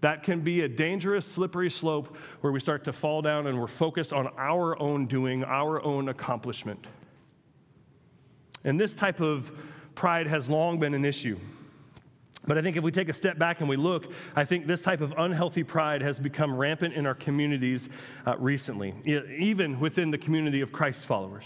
That 0.01 0.23
can 0.23 0.41
be 0.41 0.61
a 0.61 0.67
dangerous, 0.67 1.25
slippery 1.25 1.69
slope 1.69 2.15
where 2.41 2.51
we 2.51 2.59
start 2.59 2.83
to 2.85 2.93
fall 2.93 3.21
down 3.21 3.47
and 3.47 3.59
we're 3.59 3.67
focused 3.67 4.11
on 4.11 4.27
our 4.37 4.79
own 4.81 5.05
doing, 5.05 5.43
our 5.43 5.81
own 5.81 6.09
accomplishment. 6.09 6.87
And 8.63 8.79
this 8.79 8.93
type 8.93 9.21
of 9.21 9.51
pride 9.95 10.27
has 10.27 10.49
long 10.49 10.79
been 10.79 10.93
an 10.93 11.05
issue. 11.05 11.39
But 12.47 12.57
I 12.57 12.61
think 12.61 12.75
if 12.75 12.83
we 12.83 12.91
take 12.91 13.09
a 13.09 13.13
step 13.13 13.37
back 13.37 13.59
and 13.59 13.69
we 13.69 13.77
look, 13.77 14.11
I 14.35 14.43
think 14.43 14.65
this 14.65 14.81
type 14.81 15.01
of 15.01 15.13
unhealthy 15.17 15.63
pride 15.63 16.01
has 16.01 16.19
become 16.19 16.55
rampant 16.55 16.95
in 16.95 17.05
our 17.05 17.13
communities 17.13 17.87
uh, 18.25 18.35
recently, 18.37 18.95
even 19.05 19.79
within 19.79 20.09
the 20.09 20.17
community 20.17 20.61
of 20.61 20.71
Christ 20.71 21.01
followers. 21.01 21.45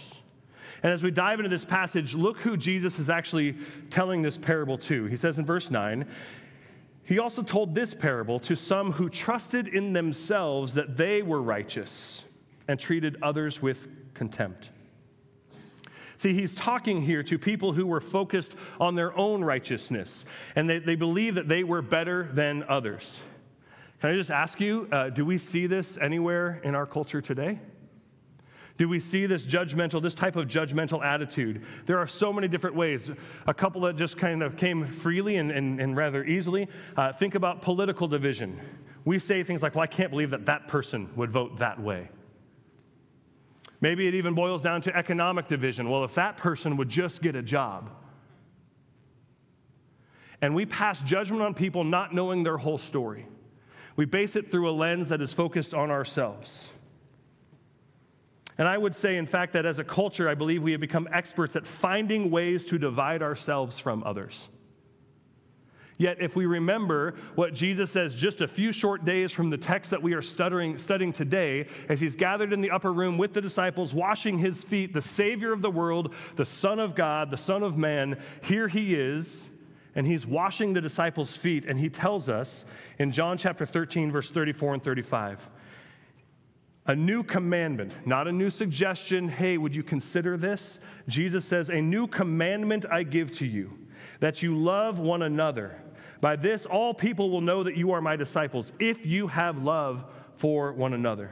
And 0.83 0.93
as 0.93 1.03
we 1.03 1.11
dive 1.11 1.39
into 1.39 1.49
this 1.49 1.65
passage, 1.65 2.13
look 2.13 2.37
who 2.37 2.55
Jesus 2.55 2.97
is 2.99 3.09
actually 3.09 3.57
telling 3.89 4.21
this 4.21 4.37
parable 4.37 4.77
to. 4.79 5.05
He 5.05 5.15
says 5.15 5.37
in 5.37 5.45
verse 5.45 5.69
9, 5.69 6.07
he 7.03 7.19
also 7.19 7.43
told 7.43 7.75
this 7.75 7.93
parable 7.93 8.39
to 8.41 8.55
some 8.55 8.91
who 8.91 9.09
trusted 9.09 9.67
in 9.67 9.93
themselves 9.93 10.73
that 10.73 10.97
they 10.97 11.21
were 11.21 11.41
righteous 11.41 12.23
and 12.67 12.79
treated 12.79 13.17
others 13.21 13.61
with 13.61 13.87
contempt. 14.13 14.69
See, 16.17 16.34
he's 16.34 16.55
talking 16.55 17.01
here 17.01 17.24
to 17.24 17.38
people 17.38 17.74
who 17.74 17.86
were 17.86 18.01
focused 18.01 18.53
on 18.79 18.95
their 18.95 19.15
own 19.17 19.43
righteousness, 19.43 20.25
and 20.55 20.69
they, 20.69 20.79
they 20.79 20.95
believe 20.95 21.36
that 21.36 21.48
they 21.48 21.63
were 21.63 21.81
better 21.81 22.29
than 22.34 22.63
others. 22.69 23.19
Can 24.01 24.12
I 24.12 24.15
just 24.15 24.31
ask 24.31 24.60
you, 24.60 24.88
uh, 24.91 25.10
do 25.10 25.25
we 25.25 25.38
see 25.38 25.67
this 25.67 25.98
anywhere 25.98 26.62
in 26.63 26.75
our 26.75 26.86
culture 26.86 27.22
today? 27.22 27.60
Do 28.77 28.89
we 28.89 29.00
see 29.00 29.25
this 29.25 29.45
judgmental, 29.45 30.01
this 30.01 30.15
type 30.15 30.36
of 30.36 30.48
judgmental 30.48 31.03
attitude? 31.03 31.63
There 31.86 31.98
are 31.98 32.07
so 32.07 32.34
many 32.34 32.50
different 32.50 32.75
ways. 32.75 33.10
A 33.48 33.53
couple 33.53 33.81
that 33.81 33.95
just 33.95 34.17
kind 34.17 34.43
of 34.43 34.57
came 34.57 34.86
freely 34.86 35.38
and, 35.38 35.50
and, 35.50 35.79
and 35.79 35.95
rather 35.95 36.25
easily. 36.25 36.67
Uh, 36.98 37.13
think 37.13 37.36
about 37.36 37.62
political 37.62 38.07
division. 38.07 38.60
We 39.05 39.17
say 39.17 39.43
things 39.43 39.63
like, 39.63 39.75
well, 39.75 39.84
I 39.84 39.88
can't 39.88 40.12
believe 40.12 40.31
that 40.31 40.45
that 40.48 40.67
person 40.67 41.10
would 41.15 41.31
vote 41.31 41.57
that 41.60 41.81
way. 41.81 42.10
Maybe 43.82 44.08
it 44.08 44.15
even 44.15 44.34
boils 44.34 44.62
down 44.62 44.82
to 44.84 44.96
economic 44.96 45.48
division. 45.48 45.89
Well, 45.89 46.03
if 46.03 46.15
that 46.15 46.38
person 46.38 46.77
would 46.77 46.89
just 46.89 47.22
get 47.22 47.36
a 47.36 47.41
job. 47.41 47.89
And 50.41 50.55
we 50.55 50.65
pass 50.65 51.00
judgment 51.00 51.41
on 51.41 51.53
people 51.53 51.84
not 51.84 52.13
knowing 52.13 52.44
their 52.44 52.58
whole 52.58 52.77
story. 52.77 53.25
We 53.96 54.05
base 54.05 54.36
it 54.36 54.51
through 54.51 54.70
a 54.70 54.72
lens 54.74 55.10
that 55.10 55.22
is 55.22 55.34
focused 55.34 55.74
on 55.74 55.91
ourselves. 55.91 56.70
And 58.58 58.67
I 58.67 58.77
would 58.77 58.96
say, 58.96 59.17
in 59.17 59.25
fact, 59.25 59.53
that 59.53 59.65
as 59.65 59.79
a 59.79 59.84
culture, 59.84 60.29
I 60.29 60.36
believe 60.36 60.63
we 60.63 60.72
have 60.72 60.82
become 60.82 61.08
experts 61.12 61.55
at 61.55 61.67
finding 61.67 62.32
ways 62.32 62.63
to 62.65 62.77
divide 62.77 63.22
ourselves 63.22 63.79
from 63.79 64.03
others. 64.05 64.48
Yet, 65.97 66.17
if 66.19 66.35
we 66.35 66.45
remember 66.45 67.15
what 67.35 67.53
Jesus 67.53 67.89
says 67.89 68.13
just 68.13 68.41
a 68.41 68.47
few 68.47 68.73
short 68.73 69.05
days 69.05 69.31
from 69.31 69.49
the 69.49 69.57
text 69.57 69.91
that 69.91 70.01
we 70.01 70.13
are 70.13 70.21
studying, 70.21 70.77
today, 70.77 71.67
as 71.87 72.01
he's 72.01 72.15
gathered 72.17 72.51
in 72.51 72.59
the 72.59 72.71
upper 72.71 72.91
room 72.91 73.17
with 73.17 73.33
the 73.33 73.39
disciples, 73.39 73.93
washing 73.93 74.37
his 74.37 74.63
feet, 74.63 74.93
the 74.93 75.01
Savior 75.01 75.53
of 75.53 75.61
the 75.61 75.71
world, 75.71 76.13
the 76.35 76.45
Son 76.45 76.79
of 76.79 76.95
God, 76.95 77.31
the 77.31 77.37
Son 77.37 77.63
of 77.63 77.77
Man, 77.77 78.19
here 78.41 78.67
he 78.67 78.93
is, 78.93 79.49
and 79.95 80.05
he's 80.05 80.25
washing 80.25 80.73
the 80.73 80.81
disciples' 80.81 81.37
feet, 81.37 81.65
and 81.65 81.79
he 81.79 81.87
tells 81.87 82.27
us 82.27 82.65
in 82.99 83.13
John 83.13 83.37
chapter 83.37 83.65
13, 83.65 84.11
verse 84.11 84.29
34 84.29 84.73
and 84.73 84.83
35 84.83 85.39
a 86.87 86.95
new 86.95 87.23
commandment, 87.23 87.91
not 88.05 88.27
a 88.27 88.31
new 88.31 88.49
suggestion. 88.49 89.27
Hey, 89.27 89.57
would 89.57 89.75
you 89.75 89.81
consider 89.81 90.37
this? 90.37 90.77
Jesus 91.07 91.43
says, 91.43 91.69
A 91.69 91.81
new 91.81 92.05
commandment 92.05 92.85
I 92.91 93.03
give 93.03 93.31
to 93.33 93.45
you, 93.45 93.71
that 94.19 94.43
you 94.43 94.55
love 94.55 94.99
one 94.99 95.23
another. 95.23 95.81
By 96.22 96.36
this, 96.36 96.65
all 96.65 96.93
people 96.93 97.29
will 97.29 97.41
know 97.41 97.63
that 97.63 97.75
you 97.75 97.91
are 97.91 98.01
my 98.01 98.15
disciples, 98.15 98.72
if 98.79 99.05
you 99.05 99.27
have 99.27 99.63
love 99.63 100.05
for 100.38 100.74
one 100.74 100.93
another. 100.93 101.31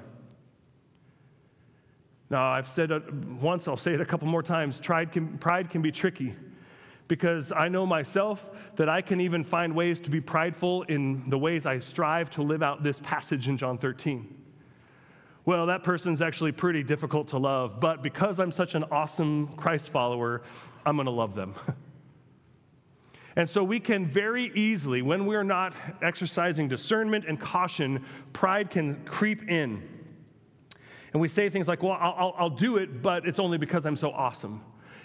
Now, 2.29 2.51
I've 2.51 2.67
said 2.67 2.91
it 2.91 3.13
once, 3.13 3.67
I'll 3.67 3.77
say 3.77 3.93
it 3.93 4.01
a 4.01 4.05
couple 4.05 4.27
more 4.27 4.43
times 4.43 4.79
pride 4.79 5.11
can, 5.11 5.37
pride 5.37 5.69
can 5.69 5.81
be 5.81 5.91
tricky 5.91 6.35
because 7.07 7.51
I 7.51 7.67
know 7.67 7.85
myself 7.85 8.49
that 8.75 8.89
I 8.89 9.01
can 9.01 9.21
even 9.21 9.43
find 9.43 9.75
ways 9.75 9.99
to 10.01 10.09
be 10.09 10.19
prideful 10.19 10.83
in 10.83 11.29
the 11.29 11.37
ways 11.37 11.65
I 11.65 11.79
strive 11.79 12.29
to 12.31 12.41
live 12.41 12.63
out 12.63 12.81
this 12.81 12.99
passage 13.01 13.47
in 13.47 13.57
John 13.57 13.77
13 13.77 14.43
well, 15.45 15.65
that 15.65 15.83
person's 15.83 16.21
actually 16.21 16.53
pretty 16.53 16.83
difficult 16.83 17.27
to 17.29 17.37
love, 17.37 17.79
but 17.79 18.01
because 18.01 18.39
I'm 18.39 18.51
such 18.51 18.75
an 18.75 18.85
awesome 18.91 19.47
Christ 19.57 19.89
follower, 19.89 20.41
I'm 20.85 20.95
going 20.95 21.05
to 21.05 21.11
love 21.11 21.35
them. 21.35 21.55
and 23.35 23.49
so 23.49 23.63
we 23.63 23.79
can 23.79 24.05
very 24.05 24.51
easily, 24.53 25.01
when 25.01 25.25
we're 25.25 25.43
not 25.43 25.73
exercising 26.01 26.67
discernment 26.67 27.25
and 27.27 27.39
caution, 27.39 28.05
pride 28.31 28.69
can 28.69 29.03
creep 29.05 29.49
in. 29.49 29.81
And 31.13 31.21
we 31.21 31.27
say 31.27 31.49
things 31.49 31.67
like, 31.67 31.81
well, 31.81 31.97
I'll, 31.99 32.33
I'll, 32.37 32.49
do 32.49 32.77
it, 32.77 33.01
but 33.01 33.27
it's 33.27 33.39
only 33.39 33.57
because 33.57 33.85
I'm 33.85 33.95
so 33.95 34.11
awesome. 34.11 34.61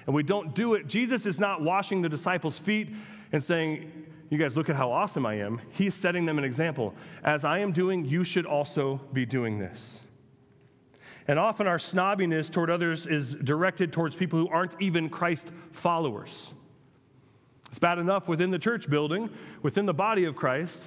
And 0.06 0.14
we 0.14 0.22
don't 0.22 0.54
do 0.54 0.74
it. 0.74 0.86
Jesus 0.86 1.26
is 1.26 1.38
not 1.38 1.62
washing 1.62 2.00
the 2.00 2.08
disciples' 2.08 2.58
feet 2.58 2.94
and 3.32 3.42
saying, 3.42 3.90
you 4.30 4.38
guys 4.38 4.56
look 4.56 4.68
at 4.68 4.76
how 4.76 4.90
awesome 4.90 5.24
I 5.24 5.34
am. 5.34 5.60
He's 5.70 5.94
setting 5.94 6.26
them 6.26 6.38
an 6.38 6.44
example. 6.44 6.94
As 7.24 7.44
I 7.44 7.58
am 7.58 7.72
doing, 7.72 8.04
you 8.04 8.24
should 8.24 8.46
also 8.46 9.00
be 9.12 9.24
doing 9.24 9.58
this. 9.58 10.00
And 11.28 11.38
often 11.38 11.66
our 11.66 11.78
snobbiness 11.78 12.50
toward 12.50 12.70
others 12.70 13.06
is 13.06 13.34
directed 13.34 13.92
towards 13.92 14.14
people 14.14 14.38
who 14.38 14.48
aren't 14.48 14.80
even 14.80 15.08
Christ 15.10 15.48
followers. 15.72 16.52
It's 17.70 17.78
bad 17.78 17.98
enough 17.98 18.28
within 18.28 18.50
the 18.50 18.58
church 18.58 18.88
building, 18.88 19.28
within 19.62 19.86
the 19.86 19.94
body 19.94 20.24
of 20.24 20.34
Christ, 20.34 20.82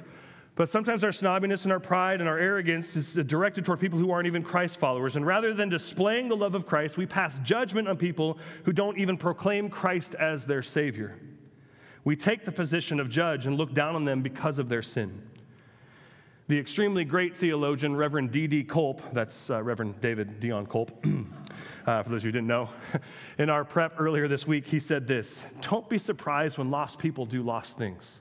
but 0.55 0.69
sometimes 0.69 1.03
our 1.03 1.11
snobbiness 1.11 1.63
and 1.63 1.71
our 1.71 1.79
pride 1.79 2.19
and 2.19 2.29
our 2.29 2.37
arrogance 2.37 2.95
is 2.95 3.13
directed 3.13 3.63
toward 3.63 3.79
people 3.79 3.97
who 3.97 4.11
aren't 4.11 4.27
even 4.27 4.43
Christ 4.43 4.77
followers. 4.77 5.15
And 5.15 5.25
rather 5.25 5.53
than 5.53 5.69
displaying 5.69 6.27
the 6.27 6.35
love 6.35 6.55
of 6.55 6.65
Christ, 6.65 6.97
we 6.97 7.05
pass 7.05 7.39
judgment 7.39 7.87
on 7.87 7.97
people 7.97 8.37
who 8.65 8.73
don't 8.73 8.97
even 8.97 9.17
proclaim 9.17 9.69
Christ 9.69 10.13
as 10.15 10.45
their 10.45 10.61
Savior. 10.61 11.17
We 12.03 12.15
take 12.15 12.43
the 12.43 12.51
position 12.51 12.99
of 12.99 13.09
judge 13.09 13.45
and 13.45 13.55
look 13.55 13.73
down 13.73 13.95
on 13.95 14.03
them 14.03 14.21
because 14.21 14.59
of 14.59 14.67
their 14.67 14.81
sin. 14.81 15.21
The 16.51 16.59
extremely 16.59 17.05
great 17.05 17.33
theologian, 17.33 17.95
Reverend 17.95 18.33
D.D. 18.33 18.65
Culp, 18.65 19.01
that's 19.13 19.49
uh, 19.49 19.63
Reverend 19.63 20.01
David 20.01 20.41
Dion 20.41 20.65
Culp, 20.65 20.91
uh, 21.87 22.03
for 22.03 22.09
those 22.09 22.23
who 22.23 22.29
didn't 22.29 22.47
know, 22.47 22.69
in 23.37 23.49
our 23.49 23.63
prep 23.63 23.93
earlier 23.97 24.27
this 24.27 24.45
week, 24.45 24.67
he 24.67 24.77
said 24.77 25.07
this 25.07 25.45
Don't 25.61 25.87
be 25.87 25.97
surprised 25.97 26.57
when 26.57 26.69
lost 26.69 26.99
people 26.99 27.25
do 27.25 27.41
lost 27.41 27.77
things. 27.77 28.19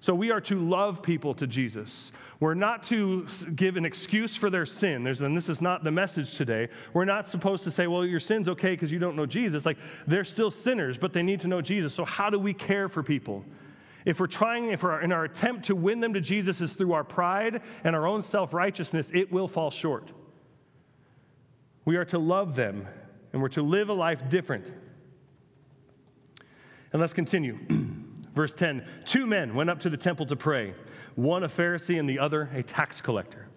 So 0.00 0.12
we 0.12 0.32
are 0.32 0.40
to 0.40 0.58
love 0.58 1.04
people 1.04 1.34
to 1.34 1.46
Jesus. 1.46 2.10
We're 2.40 2.54
not 2.54 2.82
to 2.88 3.24
give 3.54 3.76
an 3.76 3.84
excuse 3.84 4.36
for 4.36 4.50
their 4.50 4.66
sin. 4.66 5.04
There's, 5.04 5.20
and 5.20 5.36
this 5.36 5.48
is 5.48 5.60
not 5.60 5.84
the 5.84 5.92
message 5.92 6.34
today. 6.34 6.66
We're 6.94 7.04
not 7.04 7.28
supposed 7.28 7.62
to 7.62 7.70
say, 7.70 7.86
well, 7.86 8.04
your 8.04 8.18
sin's 8.18 8.48
okay 8.48 8.72
because 8.72 8.90
you 8.90 8.98
don't 8.98 9.14
know 9.14 9.24
Jesus. 9.24 9.64
Like, 9.64 9.78
they're 10.08 10.24
still 10.24 10.50
sinners, 10.50 10.98
but 10.98 11.12
they 11.12 11.22
need 11.22 11.38
to 11.42 11.46
know 11.46 11.60
Jesus. 11.60 11.94
So, 11.94 12.04
how 12.04 12.28
do 12.28 12.40
we 12.40 12.52
care 12.52 12.88
for 12.88 13.04
people? 13.04 13.44
If 14.04 14.18
we're 14.18 14.26
trying, 14.26 14.70
if 14.70 14.82
we're 14.82 15.00
in 15.00 15.12
our 15.12 15.24
attempt 15.24 15.66
to 15.66 15.76
win 15.76 16.00
them 16.00 16.14
to 16.14 16.20
Jesus 16.20 16.60
is 16.60 16.72
through 16.72 16.92
our 16.92 17.04
pride 17.04 17.62
and 17.84 17.94
our 17.94 18.06
own 18.06 18.22
self 18.22 18.52
righteousness, 18.52 19.10
it 19.14 19.30
will 19.32 19.48
fall 19.48 19.70
short. 19.70 20.10
We 21.84 21.96
are 21.96 22.04
to 22.06 22.18
love 22.18 22.54
them 22.54 22.86
and 23.32 23.40
we're 23.40 23.48
to 23.50 23.62
live 23.62 23.88
a 23.88 23.92
life 23.92 24.28
different. 24.28 24.66
And 26.92 27.00
let's 27.00 27.12
continue. 27.12 27.58
Verse 28.34 28.54
10 28.54 28.84
Two 29.04 29.26
men 29.26 29.54
went 29.54 29.70
up 29.70 29.80
to 29.80 29.90
the 29.90 29.96
temple 29.96 30.26
to 30.26 30.36
pray, 30.36 30.74
one 31.14 31.44
a 31.44 31.48
Pharisee 31.48 31.98
and 31.98 32.08
the 32.08 32.18
other 32.18 32.50
a 32.54 32.62
tax 32.62 33.00
collector. 33.00 33.48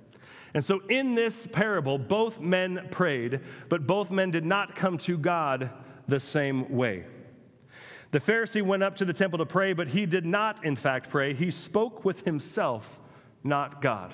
And 0.54 0.64
so 0.64 0.80
in 0.90 1.16
this 1.16 1.48
parable, 1.52 1.98
both 1.98 2.40
men 2.40 2.88
prayed, 2.90 3.42
but 3.68 3.86
both 3.86 4.10
men 4.10 4.32
did 4.32 4.46
not 4.46 4.76
come 4.76 4.98
to 5.00 5.18
God 5.18 5.70
the 6.08 6.20
same 6.20 6.74
way. 6.74 7.06
The 8.12 8.20
Pharisee 8.20 8.62
went 8.62 8.84
up 8.84 8.96
to 8.98 9.06
the 9.06 9.14
temple 9.14 9.40
to 9.40 9.46
pray, 9.46 9.74
but 9.74 9.88
he 9.88 10.06
did 10.06 10.26
not, 10.26 10.64
in 10.64 10.76
fact, 10.76 11.10
pray. 11.10 11.34
He 11.34 11.52
spoke 11.52 12.06
with 12.06 12.24
himself, 12.24 13.00
not 13.44 13.82
God. 13.82 14.14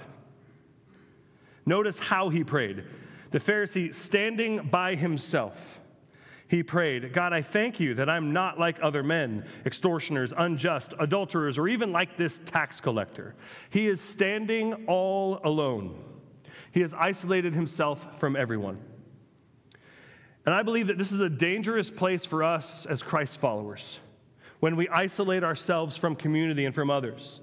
Notice 1.66 2.00
how 2.00 2.30
he 2.30 2.44
prayed. 2.44 2.84
The 3.32 3.40
Pharisee 3.40 3.94
standing 3.94 4.70
by 4.70 4.96
himself. 4.96 5.80
He 6.48 6.64
prayed, 6.64 7.14
God, 7.14 7.32
I 7.32 7.42
thank 7.42 7.80
you 7.80 7.94
that 7.96 8.10
I'm 8.10 8.34
not 8.34 8.60
like 8.60 8.78
other 8.84 9.04
men, 9.04 9.46
extortioners, 9.66 10.34
unjust, 10.38 10.94
adulterers, 11.00 11.58
or 11.58 11.70
even 11.70 11.94
like 11.94 12.18
this 12.18 12.42
tax 12.46 12.82
collector. 12.82 13.36
He 13.70 13.88
is 13.88 14.02
standing 14.02 14.86
all 14.88 15.40
alone. 15.46 16.04
He 16.74 16.82
has 16.82 16.94
isolated 16.94 17.54
himself 17.54 18.20
from 18.20 18.36
everyone. 18.36 18.80
And 20.46 20.56
I 20.56 20.64
believe 20.64 20.88
that 20.88 20.98
this 20.98 21.12
is 21.12 21.20
a 21.20 21.30
dangerous 21.30 21.92
place 21.92 22.26
for 22.26 22.44
us 22.44 22.86
as 22.88 23.04
Christ 23.04 23.40
followers 23.40 24.00
when 24.60 24.76
we 24.76 24.88
isolate 24.90 25.44
ourselves 25.44 25.98
from 25.98 26.16
community 26.16 26.66
and 26.66 26.74
from 26.74 26.90
others. 26.90 27.42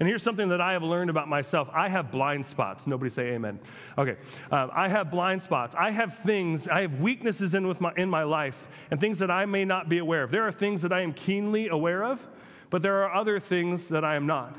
And 0.00 0.08
here's 0.08 0.22
something 0.22 0.48
that 0.48 0.60
I 0.60 0.72
have 0.72 0.82
learned 0.82 1.08
about 1.08 1.28
myself 1.28 1.68
I 1.72 1.88
have 1.88 2.10
blind 2.10 2.44
spots. 2.44 2.86
Nobody 2.86 3.10
say 3.10 3.28
amen. 3.28 3.60
Okay. 3.96 4.16
Um, 4.50 4.70
I 4.74 4.88
have 4.88 5.10
blind 5.10 5.40
spots. 5.40 5.74
I 5.78 5.90
have 5.92 6.18
things, 6.18 6.66
I 6.66 6.80
have 6.82 7.00
weaknesses 7.00 7.54
in, 7.54 7.66
with 7.68 7.80
my, 7.80 7.92
in 7.96 8.10
my 8.10 8.24
life 8.24 8.68
and 8.90 9.00
things 9.00 9.18
that 9.20 9.30
I 9.30 9.46
may 9.46 9.64
not 9.64 9.88
be 9.88 9.98
aware 9.98 10.24
of. 10.24 10.30
There 10.30 10.46
are 10.46 10.52
things 10.52 10.82
that 10.82 10.92
I 10.92 11.02
am 11.02 11.12
keenly 11.12 11.68
aware 11.68 12.04
of, 12.04 12.20
but 12.70 12.82
there 12.82 13.04
are 13.04 13.14
other 13.14 13.38
things 13.38 13.88
that 13.88 14.04
I 14.04 14.16
am 14.16 14.26
not. 14.26 14.58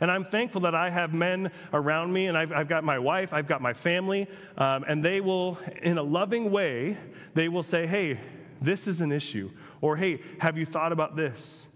And 0.00 0.10
I'm 0.10 0.24
thankful 0.24 0.60
that 0.62 0.74
I 0.74 0.90
have 0.90 1.12
men 1.12 1.50
around 1.72 2.12
me, 2.12 2.26
and 2.26 2.38
I've, 2.38 2.52
I've 2.52 2.68
got 2.68 2.84
my 2.84 2.98
wife, 2.98 3.32
I've 3.32 3.48
got 3.48 3.60
my 3.60 3.72
family, 3.72 4.28
um, 4.56 4.84
and 4.88 5.04
they 5.04 5.20
will, 5.20 5.58
in 5.82 5.98
a 5.98 6.02
loving 6.02 6.50
way, 6.50 6.96
they 7.34 7.48
will 7.48 7.62
say, 7.62 7.86
hey, 7.86 8.20
this 8.60 8.86
is 8.86 9.00
an 9.00 9.12
issue. 9.12 9.50
Or, 9.80 9.96
hey, 9.96 10.20
have 10.38 10.56
you 10.56 10.66
thought 10.66 10.92
about 10.92 11.16
this? 11.16 11.66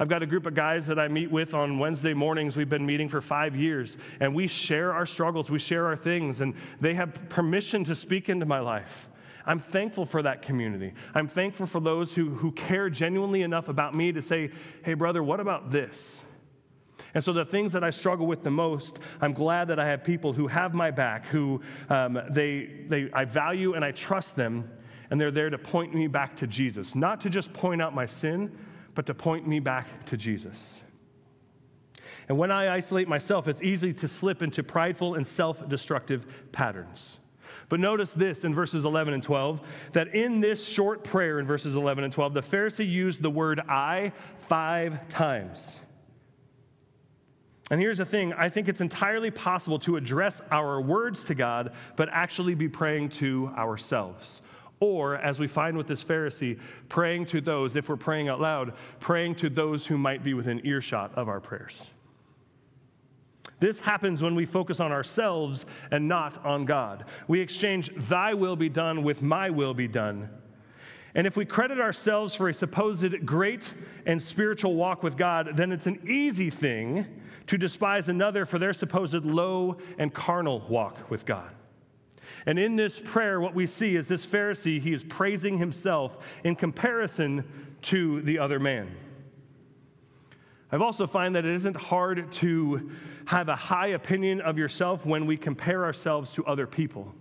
I've 0.00 0.08
got 0.08 0.22
a 0.22 0.26
group 0.26 0.46
of 0.46 0.54
guys 0.54 0.86
that 0.86 0.98
I 0.98 1.08
meet 1.08 1.30
with 1.30 1.54
on 1.54 1.78
Wednesday 1.78 2.14
mornings. 2.14 2.56
We've 2.56 2.68
been 2.68 2.86
meeting 2.86 3.08
for 3.08 3.20
five 3.20 3.56
years, 3.56 3.96
and 4.20 4.34
we 4.34 4.46
share 4.46 4.92
our 4.92 5.06
struggles, 5.06 5.50
we 5.50 5.58
share 5.58 5.86
our 5.86 5.96
things, 5.96 6.40
and 6.40 6.54
they 6.80 6.94
have 6.94 7.28
permission 7.28 7.82
to 7.84 7.94
speak 7.94 8.28
into 8.28 8.46
my 8.46 8.60
life. 8.60 9.08
I'm 9.44 9.58
thankful 9.58 10.04
for 10.04 10.22
that 10.22 10.42
community. 10.42 10.92
I'm 11.14 11.26
thankful 11.26 11.66
for 11.66 11.80
those 11.80 12.12
who, 12.12 12.30
who 12.30 12.52
care 12.52 12.90
genuinely 12.90 13.42
enough 13.42 13.68
about 13.68 13.94
me 13.94 14.12
to 14.12 14.22
say, 14.22 14.50
hey, 14.84 14.94
brother, 14.94 15.22
what 15.22 15.40
about 15.40 15.72
this? 15.72 16.20
And 17.14 17.24
so, 17.24 17.32
the 17.32 17.44
things 17.44 17.72
that 17.72 17.82
I 17.82 17.90
struggle 17.90 18.26
with 18.26 18.42
the 18.42 18.50
most, 18.50 18.98
I'm 19.20 19.32
glad 19.32 19.68
that 19.68 19.78
I 19.78 19.86
have 19.86 20.04
people 20.04 20.32
who 20.32 20.46
have 20.46 20.74
my 20.74 20.90
back, 20.90 21.26
who 21.26 21.60
um, 21.88 22.20
they, 22.30 22.84
they, 22.88 23.08
I 23.12 23.24
value 23.24 23.74
and 23.74 23.84
I 23.84 23.92
trust 23.92 24.36
them, 24.36 24.70
and 25.10 25.20
they're 25.20 25.30
there 25.30 25.50
to 25.50 25.58
point 25.58 25.94
me 25.94 26.06
back 26.06 26.36
to 26.36 26.46
Jesus. 26.46 26.94
Not 26.94 27.20
to 27.22 27.30
just 27.30 27.52
point 27.52 27.80
out 27.80 27.94
my 27.94 28.06
sin, 28.06 28.56
but 28.94 29.06
to 29.06 29.14
point 29.14 29.46
me 29.46 29.58
back 29.58 30.06
to 30.06 30.16
Jesus. 30.16 30.82
And 32.28 32.36
when 32.36 32.50
I 32.50 32.74
isolate 32.74 33.08
myself, 33.08 33.48
it's 33.48 33.62
easy 33.62 33.92
to 33.94 34.08
slip 34.08 34.42
into 34.42 34.62
prideful 34.62 35.14
and 35.14 35.26
self 35.26 35.66
destructive 35.68 36.26
patterns. 36.52 37.18
But 37.68 37.80
notice 37.80 38.10
this 38.10 38.44
in 38.44 38.54
verses 38.54 38.84
11 38.84 39.14
and 39.14 39.22
12 39.22 39.60
that 39.92 40.14
in 40.14 40.40
this 40.40 40.66
short 40.66 41.04
prayer 41.04 41.38
in 41.38 41.46
verses 41.46 41.74
11 41.74 42.04
and 42.04 42.12
12, 42.12 42.34
the 42.34 42.42
Pharisee 42.42 42.88
used 42.88 43.22
the 43.22 43.30
word 43.30 43.60
I 43.60 44.12
five 44.48 45.08
times. 45.08 45.76
And 47.70 47.80
here's 47.80 47.98
the 47.98 48.04
thing 48.04 48.32
I 48.32 48.48
think 48.48 48.68
it's 48.68 48.80
entirely 48.80 49.30
possible 49.30 49.78
to 49.80 49.96
address 49.96 50.40
our 50.50 50.80
words 50.80 51.24
to 51.24 51.34
God, 51.34 51.72
but 51.96 52.08
actually 52.10 52.54
be 52.54 52.68
praying 52.68 53.10
to 53.10 53.52
ourselves. 53.56 54.40
Or, 54.80 55.16
as 55.16 55.38
we 55.38 55.48
find 55.48 55.76
with 55.76 55.88
this 55.88 56.04
Pharisee, 56.04 56.58
praying 56.88 57.26
to 57.26 57.40
those, 57.40 57.74
if 57.74 57.88
we're 57.88 57.96
praying 57.96 58.28
out 58.28 58.40
loud, 58.40 58.74
praying 59.00 59.34
to 59.36 59.50
those 59.50 59.84
who 59.84 59.98
might 59.98 60.22
be 60.22 60.34
within 60.34 60.64
earshot 60.64 61.12
of 61.16 61.28
our 61.28 61.40
prayers. 61.40 61.82
This 63.60 63.80
happens 63.80 64.22
when 64.22 64.36
we 64.36 64.46
focus 64.46 64.78
on 64.78 64.92
ourselves 64.92 65.66
and 65.90 66.06
not 66.06 66.44
on 66.46 66.64
God. 66.64 67.06
We 67.26 67.40
exchange 67.40 67.90
thy 67.96 68.34
will 68.34 68.54
be 68.54 68.68
done 68.68 69.02
with 69.02 69.20
my 69.20 69.50
will 69.50 69.74
be 69.74 69.88
done. 69.88 70.28
And 71.16 71.26
if 71.26 71.36
we 71.36 71.44
credit 71.44 71.80
ourselves 71.80 72.34
for 72.34 72.48
a 72.48 72.54
supposed 72.54 73.26
great 73.26 73.68
and 74.06 74.22
spiritual 74.22 74.76
walk 74.76 75.02
with 75.02 75.16
God, 75.16 75.56
then 75.56 75.72
it's 75.72 75.88
an 75.88 75.98
easy 76.08 76.50
thing 76.50 77.04
to 77.48 77.58
despise 77.58 78.08
another 78.08 78.46
for 78.46 78.58
their 78.58 78.72
supposed 78.72 79.24
low 79.24 79.76
and 79.98 80.14
carnal 80.14 80.64
walk 80.68 81.10
with 81.10 81.26
God. 81.26 81.50
And 82.46 82.58
in 82.58 82.76
this 82.76 83.00
prayer, 83.00 83.40
what 83.40 83.54
we 83.54 83.66
see 83.66 83.96
is 83.96 84.06
this 84.06 84.26
Pharisee, 84.26 84.80
he 84.80 84.92
is 84.92 85.02
praising 85.02 85.58
himself 85.58 86.18
in 86.44 86.54
comparison 86.54 87.44
to 87.82 88.22
the 88.22 88.38
other 88.38 88.58
man. 88.58 88.94
I've 90.70 90.82
also 90.82 91.06
find 91.06 91.34
that 91.34 91.46
it 91.46 91.54
isn't 91.54 91.76
hard 91.76 92.30
to 92.32 92.90
have 93.24 93.48
a 93.48 93.56
high 93.56 93.88
opinion 93.88 94.42
of 94.42 94.58
yourself 94.58 95.06
when 95.06 95.26
we 95.26 95.36
compare 95.36 95.84
ourselves 95.84 96.30
to 96.32 96.44
other 96.44 96.66
people. 96.66 97.14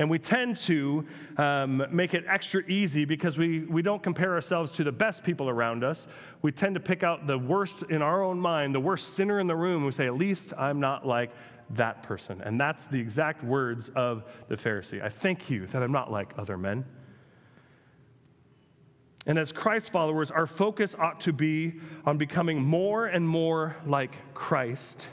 And 0.00 0.08
we 0.08 0.18
tend 0.18 0.56
to 0.56 1.06
um, 1.36 1.86
make 1.90 2.14
it 2.14 2.24
extra 2.26 2.62
easy 2.62 3.04
because 3.04 3.36
we, 3.36 3.66
we 3.66 3.82
don't 3.82 4.02
compare 4.02 4.32
ourselves 4.32 4.72
to 4.72 4.82
the 4.82 4.90
best 4.90 5.22
people 5.22 5.50
around 5.50 5.84
us. 5.84 6.08
We 6.40 6.52
tend 6.52 6.74
to 6.76 6.80
pick 6.80 7.02
out 7.02 7.26
the 7.26 7.36
worst 7.36 7.82
in 7.90 8.00
our 8.00 8.22
own 8.22 8.40
mind, 8.40 8.74
the 8.74 8.80
worst 8.80 9.12
sinner 9.12 9.40
in 9.40 9.46
the 9.46 9.54
room. 9.54 9.84
We 9.84 9.92
say, 9.92 10.06
at 10.06 10.16
least 10.16 10.54
I'm 10.56 10.80
not 10.80 11.06
like 11.06 11.32
that 11.74 12.02
person. 12.02 12.40
And 12.40 12.58
that's 12.58 12.86
the 12.86 12.98
exact 12.98 13.44
words 13.44 13.90
of 13.94 14.24
the 14.48 14.56
Pharisee. 14.56 15.04
I 15.04 15.10
thank 15.10 15.50
you 15.50 15.66
that 15.66 15.82
I'm 15.82 15.92
not 15.92 16.10
like 16.10 16.32
other 16.38 16.56
men. 16.56 16.86
And 19.26 19.38
as 19.38 19.52
Christ 19.52 19.92
followers, 19.92 20.30
our 20.30 20.46
focus 20.46 20.96
ought 20.98 21.20
to 21.20 21.34
be 21.34 21.74
on 22.06 22.16
becoming 22.16 22.62
more 22.62 23.04
and 23.08 23.28
more 23.28 23.76
like 23.84 24.12
Christ, 24.32 25.08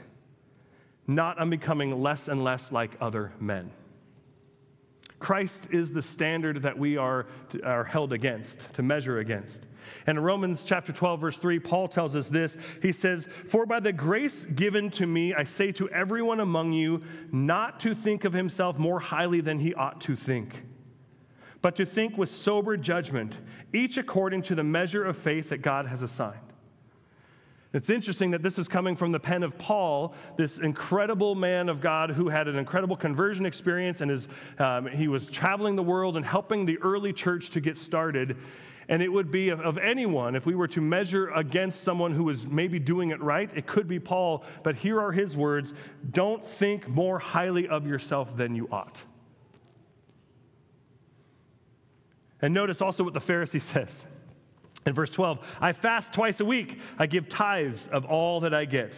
not 1.07 1.37
on 1.39 1.49
becoming 1.49 2.01
less 2.01 2.29
and 2.29 2.41
less 2.41 2.71
like 2.71 2.91
other 3.01 3.33
men. 3.41 3.69
Christ 5.19 5.69
is 5.71 5.91
the 5.91 6.01
standard 6.01 6.61
that 6.61 6.77
we 6.77 6.97
are, 6.97 7.27
are 7.63 7.83
held 7.83 8.13
against, 8.13 8.59
to 8.73 8.83
measure 8.83 9.19
against. 9.19 9.61
And 10.05 10.17
in 10.17 10.23
Romans 10.23 10.63
chapter 10.65 10.91
12, 10.91 11.19
verse 11.19 11.37
3, 11.37 11.59
Paul 11.59 11.87
tells 11.87 12.15
us 12.15 12.27
this. 12.27 12.55
He 12.81 12.91
says, 12.91 13.27
For 13.49 13.65
by 13.65 13.79
the 13.79 13.91
grace 13.91 14.45
given 14.45 14.89
to 14.91 15.05
me, 15.05 15.33
I 15.33 15.43
say 15.43 15.71
to 15.73 15.89
everyone 15.89 16.39
among 16.39 16.73
you, 16.73 17.03
not 17.31 17.79
to 17.81 17.95
think 17.95 18.25
of 18.25 18.33
himself 18.33 18.77
more 18.77 18.99
highly 18.99 19.41
than 19.41 19.59
he 19.59 19.73
ought 19.73 20.01
to 20.01 20.15
think, 20.15 20.63
but 21.61 21.75
to 21.77 21.85
think 21.85 22.17
with 22.17 22.29
sober 22.29 22.77
judgment, 22.77 23.33
each 23.73 23.97
according 23.97 24.43
to 24.43 24.55
the 24.55 24.63
measure 24.63 25.03
of 25.03 25.17
faith 25.17 25.49
that 25.49 25.61
God 25.61 25.87
has 25.87 26.03
assigned. 26.03 26.46
It's 27.77 27.91
interesting 27.91 28.31
that 28.31 28.41
this 28.41 28.57
is 28.57 28.67
coming 28.67 28.95
from 28.95 29.11
the 29.11 29.19
pen 29.19 29.43
of 29.43 29.55
Paul, 29.59 30.15
this 30.35 30.57
incredible 30.57 31.35
man 31.35 31.69
of 31.69 31.79
God 31.79 32.09
who 32.09 32.27
had 32.27 32.47
an 32.47 32.55
incredible 32.55 32.95
conversion 32.95 33.45
experience 33.45 34.01
and 34.01 34.09
is, 34.09 34.27
um, 34.57 34.87
he 34.87 35.07
was 35.07 35.29
traveling 35.29 35.75
the 35.75 35.83
world 35.83 36.17
and 36.17 36.25
helping 36.25 36.65
the 36.65 36.79
early 36.79 37.13
church 37.13 37.51
to 37.51 37.61
get 37.61 37.77
started. 37.77 38.35
And 38.89 39.03
it 39.03 39.07
would 39.07 39.29
be 39.29 39.49
of, 39.49 39.59
of 39.59 39.77
anyone, 39.77 40.35
if 40.35 40.47
we 40.47 40.55
were 40.55 40.67
to 40.69 40.81
measure 40.81 41.29
against 41.29 41.83
someone 41.83 42.15
who 42.15 42.23
was 42.23 42.47
maybe 42.47 42.79
doing 42.79 43.11
it 43.11 43.21
right, 43.21 43.51
it 43.55 43.67
could 43.67 43.87
be 43.87 43.99
Paul. 43.99 44.43
But 44.63 44.75
here 44.75 44.99
are 44.99 45.11
his 45.11 45.37
words 45.37 45.75
Don't 46.09 46.43
think 46.43 46.87
more 46.87 47.19
highly 47.19 47.67
of 47.67 47.85
yourself 47.85 48.35
than 48.35 48.55
you 48.55 48.67
ought. 48.71 48.97
And 52.41 52.55
notice 52.55 52.81
also 52.81 53.03
what 53.03 53.13
the 53.13 53.21
Pharisee 53.21 53.61
says. 53.73 54.03
In 54.87 54.93
verse 54.93 55.11
12, 55.11 55.45
I 55.59 55.73
fast 55.73 56.13
twice 56.13 56.39
a 56.39 56.45
week. 56.45 56.79
I 56.97 57.07
give 57.07 57.27
tithes 57.27 57.89
of 57.91 58.05
all 58.05 58.39
that 58.39 58.53
I 58.53 58.63
get. 58.63 58.95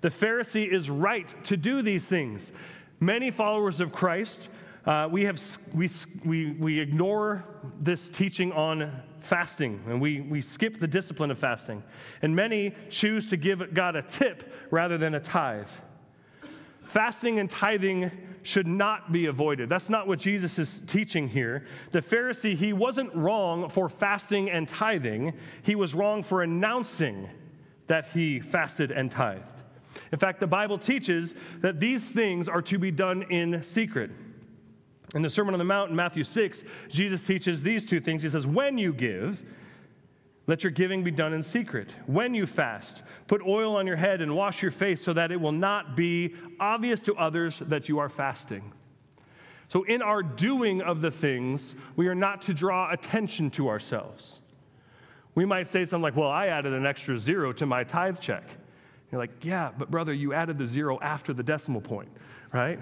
The 0.00 0.08
Pharisee 0.08 0.70
is 0.70 0.90
right 0.90 1.32
to 1.44 1.56
do 1.56 1.80
these 1.80 2.06
things. 2.06 2.50
Many 2.98 3.30
followers 3.30 3.80
of 3.80 3.92
Christ, 3.92 4.48
uh, 4.84 5.06
we, 5.08 5.22
have, 5.22 5.40
we, 5.72 5.88
we, 6.24 6.52
we 6.58 6.80
ignore 6.80 7.44
this 7.80 8.10
teaching 8.10 8.50
on 8.50 9.00
fasting 9.20 9.80
and 9.86 10.00
we, 10.00 10.22
we 10.22 10.40
skip 10.40 10.80
the 10.80 10.88
discipline 10.88 11.30
of 11.30 11.38
fasting. 11.38 11.84
And 12.22 12.34
many 12.34 12.74
choose 12.88 13.30
to 13.30 13.36
give 13.36 13.72
God 13.72 13.94
a 13.94 14.02
tip 14.02 14.52
rather 14.72 14.98
than 14.98 15.14
a 15.14 15.20
tithe. 15.20 15.68
Fasting 16.92 17.38
and 17.38 17.48
tithing 17.48 18.10
should 18.42 18.66
not 18.66 19.12
be 19.12 19.26
avoided. 19.26 19.68
That's 19.68 19.90
not 19.90 20.08
what 20.08 20.18
Jesus 20.18 20.58
is 20.58 20.82
teaching 20.86 21.28
here. 21.28 21.66
The 21.92 22.00
Pharisee, 22.00 22.56
he 22.56 22.72
wasn't 22.72 23.14
wrong 23.14 23.68
for 23.68 23.88
fasting 23.88 24.50
and 24.50 24.66
tithing, 24.66 25.34
he 25.62 25.74
was 25.74 25.94
wrong 25.94 26.22
for 26.22 26.42
announcing 26.42 27.28
that 27.86 28.06
he 28.12 28.40
fasted 28.40 28.90
and 28.90 29.10
tithed. 29.10 29.44
In 30.12 30.18
fact, 30.18 30.40
the 30.40 30.46
Bible 30.46 30.78
teaches 30.78 31.34
that 31.60 31.80
these 31.80 32.08
things 32.08 32.48
are 32.48 32.62
to 32.62 32.78
be 32.78 32.90
done 32.90 33.22
in 33.30 33.62
secret. 33.62 34.10
In 35.14 35.22
the 35.22 35.30
Sermon 35.30 35.54
on 35.54 35.58
the 35.58 35.64
Mount 35.64 35.90
in 35.90 35.96
Matthew 35.96 36.22
6, 36.22 36.64
Jesus 36.88 37.26
teaches 37.26 37.62
these 37.62 37.84
two 37.84 38.00
things. 38.00 38.22
He 38.22 38.28
says, 38.28 38.46
When 38.46 38.78
you 38.78 38.92
give, 38.92 39.44
let 40.50 40.64
your 40.64 40.72
giving 40.72 41.04
be 41.04 41.12
done 41.12 41.32
in 41.32 41.44
secret. 41.44 41.90
When 42.06 42.34
you 42.34 42.44
fast, 42.44 43.04
put 43.28 43.40
oil 43.40 43.76
on 43.76 43.86
your 43.86 43.94
head 43.94 44.20
and 44.20 44.34
wash 44.34 44.62
your 44.62 44.72
face 44.72 45.00
so 45.00 45.12
that 45.12 45.30
it 45.30 45.40
will 45.40 45.52
not 45.52 45.94
be 45.94 46.34
obvious 46.58 47.00
to 47.02 47.14
others 47.14 47.62
that 47.66 47.88
you 47.88 48.00
are 48.00 48.08
fasting. 48.08 48.72
So, 49.68 49.84
in 49.84 50.02
our 50.02 50.24
doing 50.24 50.82
of 50.82 51.02
the 51.02 51.10
things, 51.12 51.76
we 51.94 52.08
are 52.08 52.16
not 52.16 52.42
to 52.42 52.52
draw 52.52 52.90
attention 52.90 53.52
to 53.52 53.68
ourselves. 53.68 54.40
We 55.36 55.44
might 55.44 55.68
say 55.68 55.84
something 55.84 56.02
like, 56.02 56.16
Well, 56.16 56.30
I 56.30 56.48
added 56.48 56.72
an 56.72 56.84
extra 56.84 57.16
zero 57.16 57.52
to 57.52 57.64
my 57.64 57.84
tithe 57.84 58.18
check. 58.18 58.42
You're 59.12 59.20
like, 59.20 59.44
Yeah, 59.44 59.70
but 59.78 59.88
brother, 59.88 60.12
you 60.12 60.34
added 60.34 60.58
the 60.58 60.66
zero 60.66 60.98
after 61.00 61.32
the 61.32 61.44
decimal 61.44 61.80
point, 61.80 62.08
right? 62.52 62.80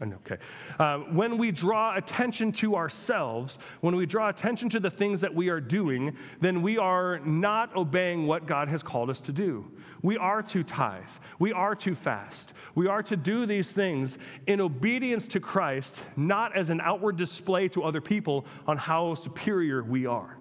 Okay. 0.00 0.36
Uh, 0.78 0.98
when 0.98 1.38
we 1.38 1.50
draw 1.50 1.96
attention 1.96 2.52
to 2.52 2.76
ourselves, 2.76 3.58
when 3.80 3.96
we 3.96 4.06
draw 4.06 4.28
attention 4.28 4.68
to 4.70 4.80
the 4.80 4.90
things 4.90 5.20
that 5.20 5.34
we 5.34 5.48
are 5.48 5.60
doing, 5.60 6.16
then 6.40 6.62
we 6.62 6.78
are 6.78 7.18
not 7.20 7.74
obeying 7.74 8.26
what 8.26 8.46
God 8.46 8.68
has 8.68 8.82
called 8.82 9.10
us 9.10 9.20
to 9.22 9.32
do. 9.32 9.64
We 10.02 10.16
are 10.16 10.42
to 10.42 10.62
tithe. 10.62 11.02
We 11.40 11.52
are 11.52 11.74
to 11.76 11.94
fast. 11.94 12.52
We 12.76 12.86
are 12.86 13.02
to 13.04 13.16
do 13.16 13.44
these 13.44 13.70
things 13.70 14.18
in 14.46 14.60
obedience 14.60 15.26
to 15.28 15.40
Christ, 15.40 15.98
not 16.16 16.56
as 16.56 16.70
an 16.70 16.80
outward 16.80 17.16
display 17.16 17.66
to 17.68 17.82
other 17.82 18.00
people 18.00 18.46
on 18.68 18.76
how 18.76 19.14
superior 19.14 19.82
we 19.82 20.06
are. 20.06 20.38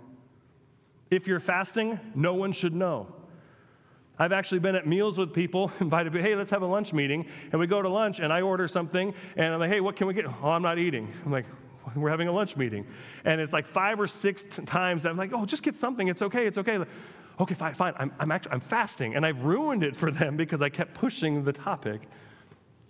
If 1.09 1.25
you're 1.25 1.39
fasting, 1.39 1.99
no 2.13 2.35
one 2.35 2.51
should 2.51 2.75
know. 2.75 3.16
I've 4.19 4.31
actually 4.31 4.59
been 4.59 4.75
at 4.75 4.87
meals 4.87 5.17
with 5.17 5.33
people, 5.33 5.71
invited, 5.79 6.13
hey, 6.15 6.35
let's 6.35 6.49
have 6.49 6.61
a 6.61 6.67
lunch 6.67 6.93
meeting. 6.93 7.25
And 7.51 7.59
we 7.59 7.67
go 7.67 7.81
to 7.81 7.89
lunch, 7.89 8.19
and 8.19 8.33
I 8.33 8.41
order 8.41 8.67
something, 8.67 9.13
and 9.35 9.53
I'm 9.53 9.59
like, 9.59 9.69
hey, 9.69 9.81
what 9.81 9.95
can 9.95 10.07
we 10.07 10.13
get? 10.13 10.25
Oh, 10.25 10.49
I'm 10.49 10.61
not 10.61 10.79
eating. 10.79 11.13
I'm 11.25 11.31
like, 11.31 11.45
we're 11.95 12.09
having 12.09 12.27
a 12.27 12.31
lunch 12.31 12.55
meeting. 12.57 12.85
And 13.25 13.39
it's 13.39 13.53
like 13.53 13.65
five 13.65 13.99
or 13.99 14.07
six 14.07 14.43
times 14.65 15.05
I'm 15.05 15.17
like, 15.17 15.31
oh, 15.33 15.45
just 15.45 15.63
get 15.63 15.75
something. 15.75 16.07
It's 16.07 16.21
okay. 16.21 16.47
It's 16.47 16.57
okay. 16.57 16.79
Okay, 17.39 17.53
fine, 17.53 17.75
fine. 17.75 17.93
I'm, 17.97 18.11
I'm 18.19 18.31
actually, 18.31 18.53
I'm 18.53 18.61
fasting. 18.61 19.15
And 19.15 19.25
I've 19.25 19.43
ruined 19.43 19.83
it 19.83 19.95
for 19.95 20.11
them 20.11 20.35
because 20.35 20.61
I 20.61 20.69
kept 20.69 20.95
pushing 20.95 21.43
the 21.43 21.53
topic. 21.53 22.01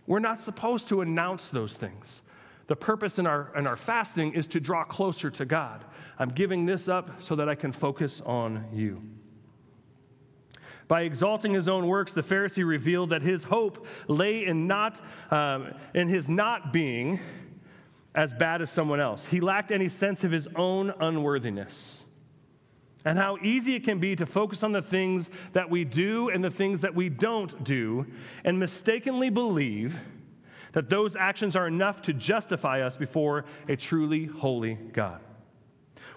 We're 0.08 0.20
not 0.20 0.40
supposed 0.40 0.88
to 0.88 1.02
announce 1.02 1.50
those 1.50 1.74
things. 1.74 2.22
The 2.68 2.76
purpose 2.76 3.20
in 3.20 3.28
our, 3.28 3.52
in 3.56 3.68
our 3.68 3.78
fasting 3.78 4.34
is 4.34 4.48
to 4.48 4.60
draw 4.60 4.84
closer 4.84 5.30
to 5.32 5.46
God. 5.46 5.84
I'm 6.20 6.30
giving 6.30 6.66
this 6.66 6.88
up 6.88 7.22
so 7.22 7.36
that 7.36 7.48
I 7.48 7.56
can 7.56 7.72
focus 7.72 8.22
on 8.26 8.66
you. 8.74 9.02
By 10.88 11.02
exalting 11.02 11.54
his 11.54 11.68
own 11.68 11.88
works, 11.88 12.14
the 12.14 12.24
Pharisee 12.24 12.66
revealed 12.66 13.10
that 13.10 13.22
his 13.22 13.44
hope 13.44 13.86
lay 14.08 14.46
in, 14.46 14.68
not, 14.68 15.02
um, 15.32 15.74
in 15.94 16.08
his 16.08 16.30
not 16.30 16.72
being 16.72 17.20
as 18.16 18.34
bad 18.34 18.62
as 18.62 18.72
someone 18.72 19.00
else. 19.00 19.26
He 19.26 19.42
lacked 19.42 19.72
any 19.72 19.90
sense 19.90 20.24
of 20.24 20.32
his 20.32 20.48
own 20.56 20.94
unworthiness. 21.00 22.04
And 23.06 23.18
how 23.18 23.38
easy 23.44 23.76
it 23.76 23.84
can 23.84 24.00
be 24.00 24.16
to 24.16 24.26
focus 24.26 24.64
on 24.64 24.72
the 24.72 24.82
things 24.82 25.30
that 25.54 25.70
we 25.70 25.84
do 25.84 26.30
and 26.30 26.44
the 26.44 26.50
things 26.50 26.82
that 26.82 26.94
we 26.94 27.10
don't 27.10 27.64
do, 27.64 28.06
and 28.44 28.58
mistakenly 28.58 29.30
believe 29.30 29.96
that 30.74 30.90
those 30.90 31.16
actions 31.16 31.56
are 31.56 31.68
enough 31.68 32.02
to 32.04 32.14
justify 32.14 32.82
us 32.82 32.98
before 32.98 33.46
a 33.68 33.76
truly 33.76 34.26
holy 34.26 34.76
God. 34.76 35.22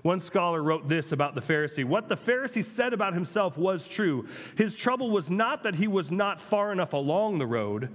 One 0.02 0.20
scholar 0.20 0.62
wrote 0.62 0.88
this 0.88 1.12
about 1.12 1.34
the 1.34 1.40
Pharisee 1.42 1.84
What 1.84 2.08
the 2.08 2.16
Pharisee 2.16 2.64
said 2.64 2.92
about 2.92 3.12
himself 3.14 3.58
was 3.58 3.86
true. 3.86 4.26
His 4.56 4.74
trouble 4.74 5.10
was 5.10 5.30
not 5.30 5.62
that 5.64 5.74
he 5.74 5.88
was 5.88 6.10
not 6.10 6.40
far 6.40 6.72
enough 6.72 6.92
along 6.94 7.38
the 7.38 7.46
road, 7.46 7.90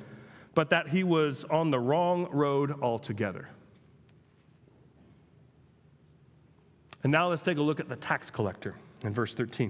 but 0.53 0.69
that 0.69 0.87
he 0.87 1.03
was 1.03 1.43
on 1.45 1.71
the 1.71 1.79
wrong 1.79 2.29
road 2.31 2.81
altogether. 2.81 3.49
And 7.03 7.11
now 7.11 7.29
let's 7.29 7.43
take 7.43 7.57
a 7.57 7.61
look 7.61 7.79
at 7.79 7.89
the 7.89 7.95
tax 7.95 8.29
collector 8.31 8.75
in 9.03 9.13
verse 9.13 9.33
13. 9.33 9.67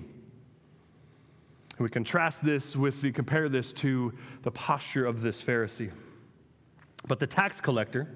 And 1.77 1.83
we 1.83 1.89
contrast 1.89 2.43
this 2.43 2.75
with 2.75 3.01
the 3.01 3.11
compare 3.11 3.49
this 3.49 3.73
to 3.73 4.13
the 4.43 4.51
posture 4.51 5.05
of 5.05 5.21
this 5.21 5.41
Pharisee. 5.41 5.91
But 7.07 7.19
the 7.19 7.27
tax 7.27 7.59
collector, 7.59 8.07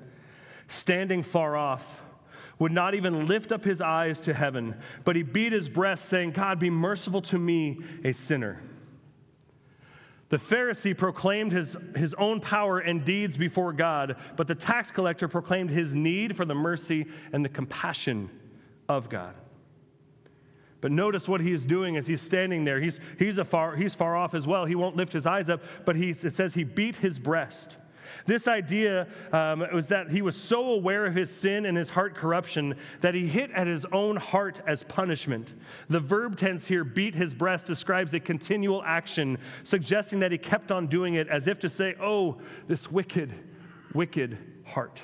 standing 0.70 1.22
far 1.22 1.58
off, 1.58 2.02
would 2.60 2.72
not 2.74 2.94
even 2.94 3.26
lift 3.26 3.52
up 3.52 3.64
his 3.64 3.82
eyes 3.82 4.20
to 4.22 4.34
heaven, 4.34 4.76
but 5.06 5.16
he 5.16 5.24
beat 5.24 5.54
his 5.54 5.70
breast, 5.70 6.06
saying, 6.06 6.32
God, 6.32 6.60
be 6.60 6.70
merciful 6.70 7.22
to 7.24 7.40
me, 7.40 7.80
a 8.04 8.12
sinner. 8.12 8.62
The 10.28 10.38
Pharisee 10.38 10.96
proclaimed 10.96 11.52
his, 11.52 11.76
his 11.96 12.14
own 12.16 12.40
power 12.40 12.80
and 12.80 13.04
deeds 13.04 13.36
before 13.36 13.74
God, 13.74 14.18
but 14.36 14.48
the 14.48 14.54
tax 14.54 14.92
collector 14.92 15.28
proclaimed 15.28 15.72
his 15.72 15.96
need 15.96 16.38
for 16.38 16.46
the 16.46 16.54
mercy 16.54 17.08
and 17.34 17.44
the 17.44 17.50
compassion 17.50 18.30
of 18.88 19.10
God. 19.10 19.34
But 20.82 20.92
notice 20.92 21.28
what 21.28 21.42
he's 21.42 21.66
doing 21.66 21.98
as 21.98 22.08
he's 22.08 22.22
standing 22.22 22.64
there. 22.64 22.80
He's, 22.80 23.00
he's, 23.18 23.38
far, 23.48 23.76
he's 23.76 23.96
far 23.96 24.16
off 24.16 24.34
as 24.34 24.46
well. 24.46 24.66
He 24.66 24.76
won't 24.76 24.96
lift 24.96 25.12
his 25.12 25.26
eyes 25.26 25.50
up, 25.50 25.62
but 25.84 25.96
he, 25.96 26.12
it 26.12 26.36
says 26.36 26.54
he 26.54 26.64
beat 26.64 26.96
his 26.98 27.20
breast. 27.20 27.78
This 28.26 28.48
idea 28.48 29.08
um, 29.32 29.66
was 29.74 29.88
that 29.88 30.10
he 30.10 30.22
was 30.22 30.36
so 30.36 30.74
aware 30.74 31.06
of 31.06 31.16
his 31.16 31.30
sin 31.30 31.66
and 31.66 31.78
his 31.78 31.90
heart 31.90 32.16
corruption 32.16 32.76
that 33.02 33.14
he 33.14 33.28
hit 33.28 33.52
at 33.52 33.68
his 33.68 33.86
own 33.92 34.16
heart 34.16 34.62
as 34.68 34.84
punishment. 34.84 35.54
The 35.90 36.00
verb 36.00 36.38
tense 36.38 36.66
here, 36.66 36.84
beat 36.84 37.16
his 37.16 37.34
breast, 37.34 37.66
describes 37.66 38.14
a 38.14 38.20
continual 38.20 38.84
action, 38.84 39.38
suggesting 39.64 40.20
that 40.20 40.32
he 40.32 40.38
kept 40.38 40.72
on 40.72 40.88
doing 40.88 41.16
it 41.16 41.28
as 41.28 41.48
if 41.48 41.60
to 41.60 41.70
say, 41.70 41.96
Oh, 42.02 42.38
this 42.68 42.92
wicked, 42.92 43.34
wicked 43.94 44.38
heart. 44.66 45.02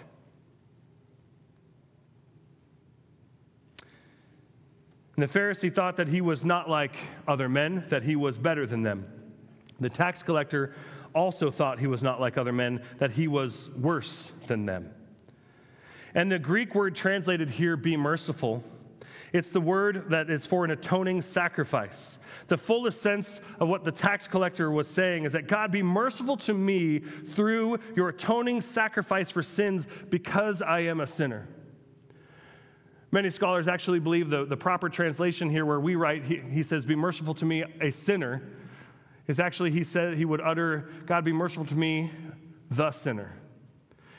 And 5.15 5.24
the 5.24 5.28
Pharisee 5.28 5.74
thought 5.74 5.96
that 5.96 6.10
he 6.10 6.20
was 6.20 6.44
not 6.44 6.70
like 6.70 6.96
other 7.28 7.48
men, 7.48 7.86
that 7.89 8.04
he 8.04 8.15
was 8.15 8.38
better 8.38 8.68
than 8.68 8.84
them. 8.84 9.06
The 9.80 9.89
tax 9.89 10.24
collector 10.24 10.74
also 11.15 11.49
thought 11.49 11.80
he 11.80 11.88
was 11.88 12.04
not 12.04 12.19
like 12.19 12.38
other 12.38 12.54
men, 12.54 12.84
that 12.99 13.12
he 13.12 13.28
was 13.28 13.71
worse 13.71 14.32
than 14.47 14.65
them. 14.65 14.91
And 16.13 16.32
the 16.32 16.39
Greek 16.39 16.75
word 16.75 16.95
translated 16.95 17.49
here, 17.49 17.75
be 17.75 17.97
merciful, 17.97 18.63
it's 19.34 19.49
the 19.49 19.60
word 19.60 20.10
that 20.12 20.30
is 20.30 20.45
for 20.45 20.63
an 20.63 20.71
atoning 20.71 21.21
sacrifice. 21.21 22.17
The 22.47 22.56
fullest 22.56 23.01
sense 23.01 23.41
of 23.60 23.67
what 23.67 23.84
the 23.84 23.91
tax 23.91 24.28
collector 24.28 24.71
was 24.71 24.88
saying 24.88 25.25
is 25.25 25.34
that 25.34 25.47
God, 25.47 25.71
be 25.73 25.84
merciful 25.84 26.38
to 26.38 26.54
me 26.54 26.99
through 26.99 27.80
your 27.97 28.10
atoning 28.10 28.62
sacrifice 28.62 29.30
for 29.30 29.43
sins 29.43 29.88
because 30.10 30.62
I 30.62 30.82
am 30.82 31.01
a 31.01 31.08
sinner. 31.08 31.49
Many 33.12 33.30
scholars 33.30 33.67
actually 33.67 33.99
believe 33.99 34.30
the, 34.30 34.45
the 34.45 34.58
proper 34.58 34.88
translation 34.88 35.49
here, 35.49 35.65
where 35.65 35.80
we 35.80 35.95
write, 35.95 36.23
he, 36.23 36.41
he 36.49 36.63
says, 36.63 36.86
Be 36.86 36.95
merciful 36.95 37.34
to 37.36 37.45
me, 37.45 37.63
a 37.82 37.91
sinner, 37.91 38.41
is 39.28 39.40
actually 39.40 39.72
he 39.72 39.84
said 39.84 40.18
he 40.18 40.26
would 40.26 40.42
utter, 40.42 40.90
God 41.06 41.26
be 41.26 41.34
merciful 41.34 41.66
to 41.66 41.76
me, 41.76 42.12
the 42.70 42.92
sinner. 42.92 43.34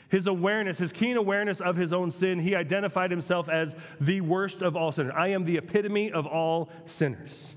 His 0.09 0.27
awareness, 0.27 0.77
his 0.77 0.93
keen 0.93 1.17
awareness 1.17 1.59
of 1.59 1.75
his 1.75 1.91
own 1.91 2.11
sin, 2.11 2.39
he 2.39 2.55
identified 2.55 3.11
himself 3.11 3.49
as 3.49 3.75
the 3.99 4.21
worst 4.21 4.61
of 4.61 4.75
all 4.75 4.91
sinners. 4.91 5.13
I 5.17 5.29
am 5.29 5.43
the 5.43 5.57
epitome 5.57 6.11
of 6.11 6.25
all 6.25 6.69
sinners. 6.85 7.55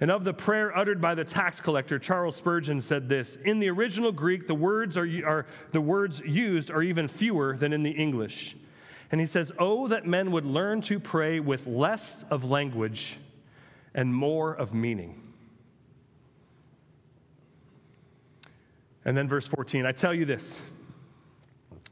And 0.00 0.10
of 0.10 0.24
the 0.24 0.34
prayer 0.34 0.76
uttered 0.76 1.00
by 1.00 1.14
the 1.14 1.24
tax 1.24 1.60
collector, 1.60 1.98
Charles 1.98 2.36
Spurgeon 2.36 2.80
said 2.80 3.08
this 3.08 3.38
In 3.44 3.60
the 3.60 3.70
original 3.70 4.12
Greek, 4.12 4.46
the 4.46 4.54
words, 4.54 4.98
are, 4.98 5.06
are, 5.24 5.46
the 5.70 5.80
words 5.80 6.20
used 6.20 6.70
are 6.70 6.82
even 6.82 7.06
fewer 7.06 7.56
than 7.56 7.72
in 7.72 7.82
the 7.82 7.90
English. 7.90 8.56
And 9.12 9.20
he 9.20 9.26
says, 9.26 9.52
Oh, 9.58 9.88
that 9.88 10.06
men 10.06 10.32
would 10.32 10.44
learn 10.44 10.80
to 10.82 10.98
pray 10.98 11.38
with 11.38 11.66
less 11.66 12.24
of 12.30 12.44
language 12.44 13.16
and 13.94 14.14
more 14.14 14.54
of 14.54 14.72
meaning. 14.74 15.20
And 19.04 19.16
then 19.16 19.28
verse 19.28 19.46
14 19.46 19.86
I 19.86 19.92
tell 19.92 20.14
you 20.14 20.24
this. 20.24 20.58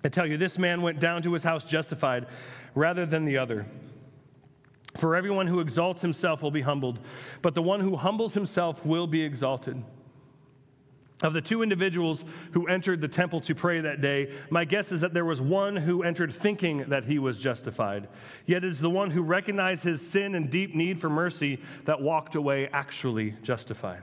I 0.05 0.09
tell 0.09 0.27
you, 0.27 0.39
this 0.39 0.59
man 0.59 0.81
went 0.81 0.99
down 0.99 1.23
to 1.23 1.33
his 1.33 1.43
house 1.43 1.65
justified 1.65 2.27
rather 2.75 3.05
than 3.05 3.25
the 3.25 3.37
other. 3.37 3.67
For 4.99 5.15
everyone 5.15 5.47
who 5.47 5.61
exalts 5.61 6.01
himself 6.01 6.43
will 6.43 6.51
be 6.51 6.63
humbled, 6.63 6.99
but 7.43 7.55
the 7.55 7.63
one 7.63 7.81
who 7.81 7.97
humbles 7.97 8.35
himself 8.35 8.85
will 8.85 9.07
be 9.07 9.23
exalted. 9.23 9.83
Of 11.23 11.35
the 11.35 11.41
two 11.43 11.63
individuals 11.63 12.25
who 12.53 12.67
entered 12.67 13.03
the 13.03 13.09
temple 13.09 13.43
to 13.43 13.55
pray 13.55 13.81
that 13.83 14.01
day, 14.01 14.33
my 14.49 14.65
guess 14.65 14.91
is 14.91 15.03
that 15.03 15.13
there 15.13 15.27
was 15.27 15.41
one 15.41 15.77
who 15.77 16.03
entered 16.03 16.35
thinking 16.35 16.85
that 16.89 17.05
he 17.05 17.19
was 17.19 17.37
justified. 17.39 18.09
Yet 18.47 18.65
it 18.65 18.71
is 18.71 18.81
the 18.81 18.89
one 18.89 19.11
who 19.11 19.23
recognized 19.23 19.85
his 19.85 20.01
sin 20.07 20.35
and 20.35 20.49
deep 20.49 20.75
need 20.75 20.99
for 20.99 21.11
mercy 21.11 21.61
that 21.85 22.01
walked 22.01 22.37
away 22.37 22.71
actually 22.73 23.35
justified. 23.43 24.03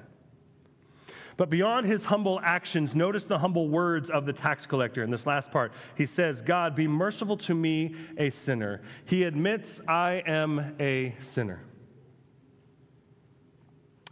But 1.37 1.49
beyond 1.49 1.87
his 1.87 2.03
humble 2.03 2.39
actions, 2.43 2.95
notice 2.95 3.25
the 3.25 3.37
humble 3.37 3.67
words 3.67 4.09
of 4.09 4.25
the 4.25 4.33
tax 4.33 4.65
collector 4.65 5.03
in 5.03 5.09
this 5.09 5.25
last 5.25 5.51
part. 5.51 5.71
He 5.95 6.05
says, 6.05 6.41
God, 6.41 6.75
be 6.75 6.87
merciful 6.87 7.37
to 7.37 7.53
me, 7.53 7.95
a 8.17 8.29
sinner. 8.29 8.81
He 9.05 9.23
admits, 9.23 9.79
I 9.87 10.23
am 10.27 10.75
a 10.79 11.15
sinner. 11.21 11.61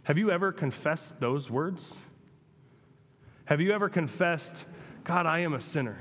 Have 0.04 0.18
you 0.18 0.30
ever 0.30 0.52
confessed 0.52 1.18
those 1.18 1.50
words? 1.50 1.94
Have 3.46 3.60
you 3.60 3.72
ever 3.72 3.88
confessed, 3.88 4.64
God, 5.04 5.24
I 5.24 5.38
am 5.40 5.54
a 5.54 5.60
sinner? 5.60 5.98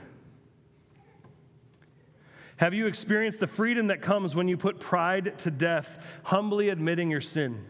Have 2.58 2.73
you 2.73 2.88
experienced 2.88 3.39
the 3.39 3.47
freedom 3.47 3.88
that 3.88 4.01
comes 4.01 4.34
when 4.34 4.47
you 4.47 4.58
put 4.58 4.79
pride 4.79 5.38
to 5.39 5.51
death, 5.51 5.99
humbly 6.23 6.69
admitting 6.69 7.12
your 7.12 7.21
sin? 7.21 7.63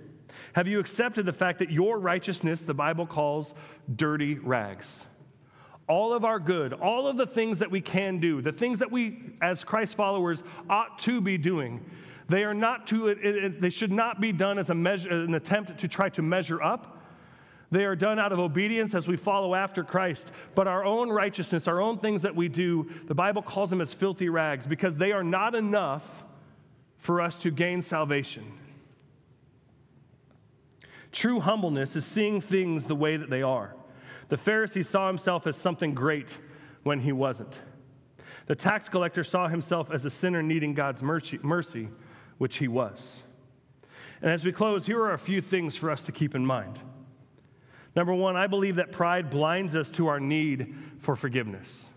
Have 0.53 0.67
you 0.67 0.79
accepted 0.79 1.25
the 1.25 1.33
fact 1.33 1.59
that 1.59 1.71
your 1.71 1.99
righteousness, 1.99 2.61
the 2.61 2.73
Bible 2.73 3.05
calls 3.05 3.53
dirty 3.93 4.35
rags? 4.35 5.05
All 5.89 6.13
of 6.13 6.23
our 6.23 6.39
good, 6.39 6.71
all 6.71 7.07
of 7.07 7.17
the 7.17 7.27
things 7.27 7.59
that 7.59 7.69
we 7.69 7.81
can 7.81 8.19
do, 8.19 8.41
the 8.41 8.53
things 8.53 8.79
that 8.79 8.89
we 8.89 9.33
as 9.41 9.65
Christ 9.65 9.97
followers 9.97 10.41
ought 10.69 10.99
to 10.99 11.19
be 11.19 11.37
doing, 11.37 11.83
they 12.29 12.43
are 12.43 12.53
not 12.53 12.87
to, 12.87 13.09
it, 13.09 13.17
it, 13.23 13.61
they 13.61 13.69
should 13.69 13.91
not 13.91 14.21
be 14.21 14.31
done 14.31 14.57
as 14.57 14.69
a 14.69 14.75
measure, 14.75 15.09
an 15.09 15.35
attempt 15.35 15.77
to 15.79 15.87
try 15.89 16.07
to 16.09 16.21
measure 16.21 16.63
up 16.63 16.94
they 17.75 17.85
are 17.85 17.95
done 17.95 18.19
out 18.19 18.31
of 18.31 18.39
obedience 18.39 18.95
as 18.95 19.07
we 19.07 19.17
follow 19.17 19.55
after 19.55 19.83
Christ. 19.83 20.31
But 20.53 20.67
our 20.67 20.85
own 20.85 21.09
righteousness, 21.09 21.67
our 21.67 21.81
own 21.81 21.97
things 21.97 22.21
that 22.21 22.35
we 22.35 22.47
do, 22.47 22.89
the 23.07 23.15
Bible 23.15 23.41
calls 23.41 23.69
them 23.69 23.81
as 23.81 23.93
filthy 23.93 24.29
rags 24.29 24.65
because 24.65 24.97
they 24.97 25.11
are 25.11 25.23
not 25.23 25.55
enough 25.55 26.03
for 26.97 27.21
us 27.21 27.37
to 27.39 27.51
gain 27.51 27.81
salvation. 27.81 28.51
True 31.11 31.39
humbleness 31.39 31.95
is 31.95 32.05
seeing 32.05 32.41
things 32.41 32.85
the 32.85 32.95
way 32.95 33.17
that 33.17 33.29
they 33.29 33.41
are. 33.41 33.75
The 34.29 34.37
Pharisee 34.37 34.85
saw 34.85 35.07
himself 35.07 35.45
as 35.47 35.55
something 35.55 35.93
great 35.93 36.37
when 36.83 36.99
he 36.99 37.11
wasn't. 37.11 37.53
The 38.47 38.55
tax 38.55 38.89
collector 38.89 39.23
saw 39.23 39.47
himself 39.47 39.91
as 39.91 40.05
a 40.05 40.09
sinner 40.09 40.43
needing 40.43 40.73
God's 40.73 41.01
mercy, 41.01 41.39
mercy, 41.41 41.89
which 42.37 42.57
he 42.57 42.67
was. 42.67 43.23
And 44.21 44.31
as 44.31 44.43
we 44.43 44.51
close, 44.51 44.85
here 44.85 45.01
are 45.01 45.13
a 45.13 45.19
few 45.19 45.41
things 45.41 45.75
for 45.75 45.89
us 45.91 46.01
to 46.03 46.11
keep 46.11 46.35
in 46.35 46.45
mind. 46.45 46.79
Number 47.95 48.13
one, 48.13 48.35
I 48.35 48.47
believe 48.47 48.75
that 48.75 48.91
pride 48.91 49.29
blinds 49.29 49.75
us 49.75 49.89
to 49.91 50.07
our 50.07 50.19
need 50.19 50.75
for 50.99 51.15
forgiveness. 51.15 51.89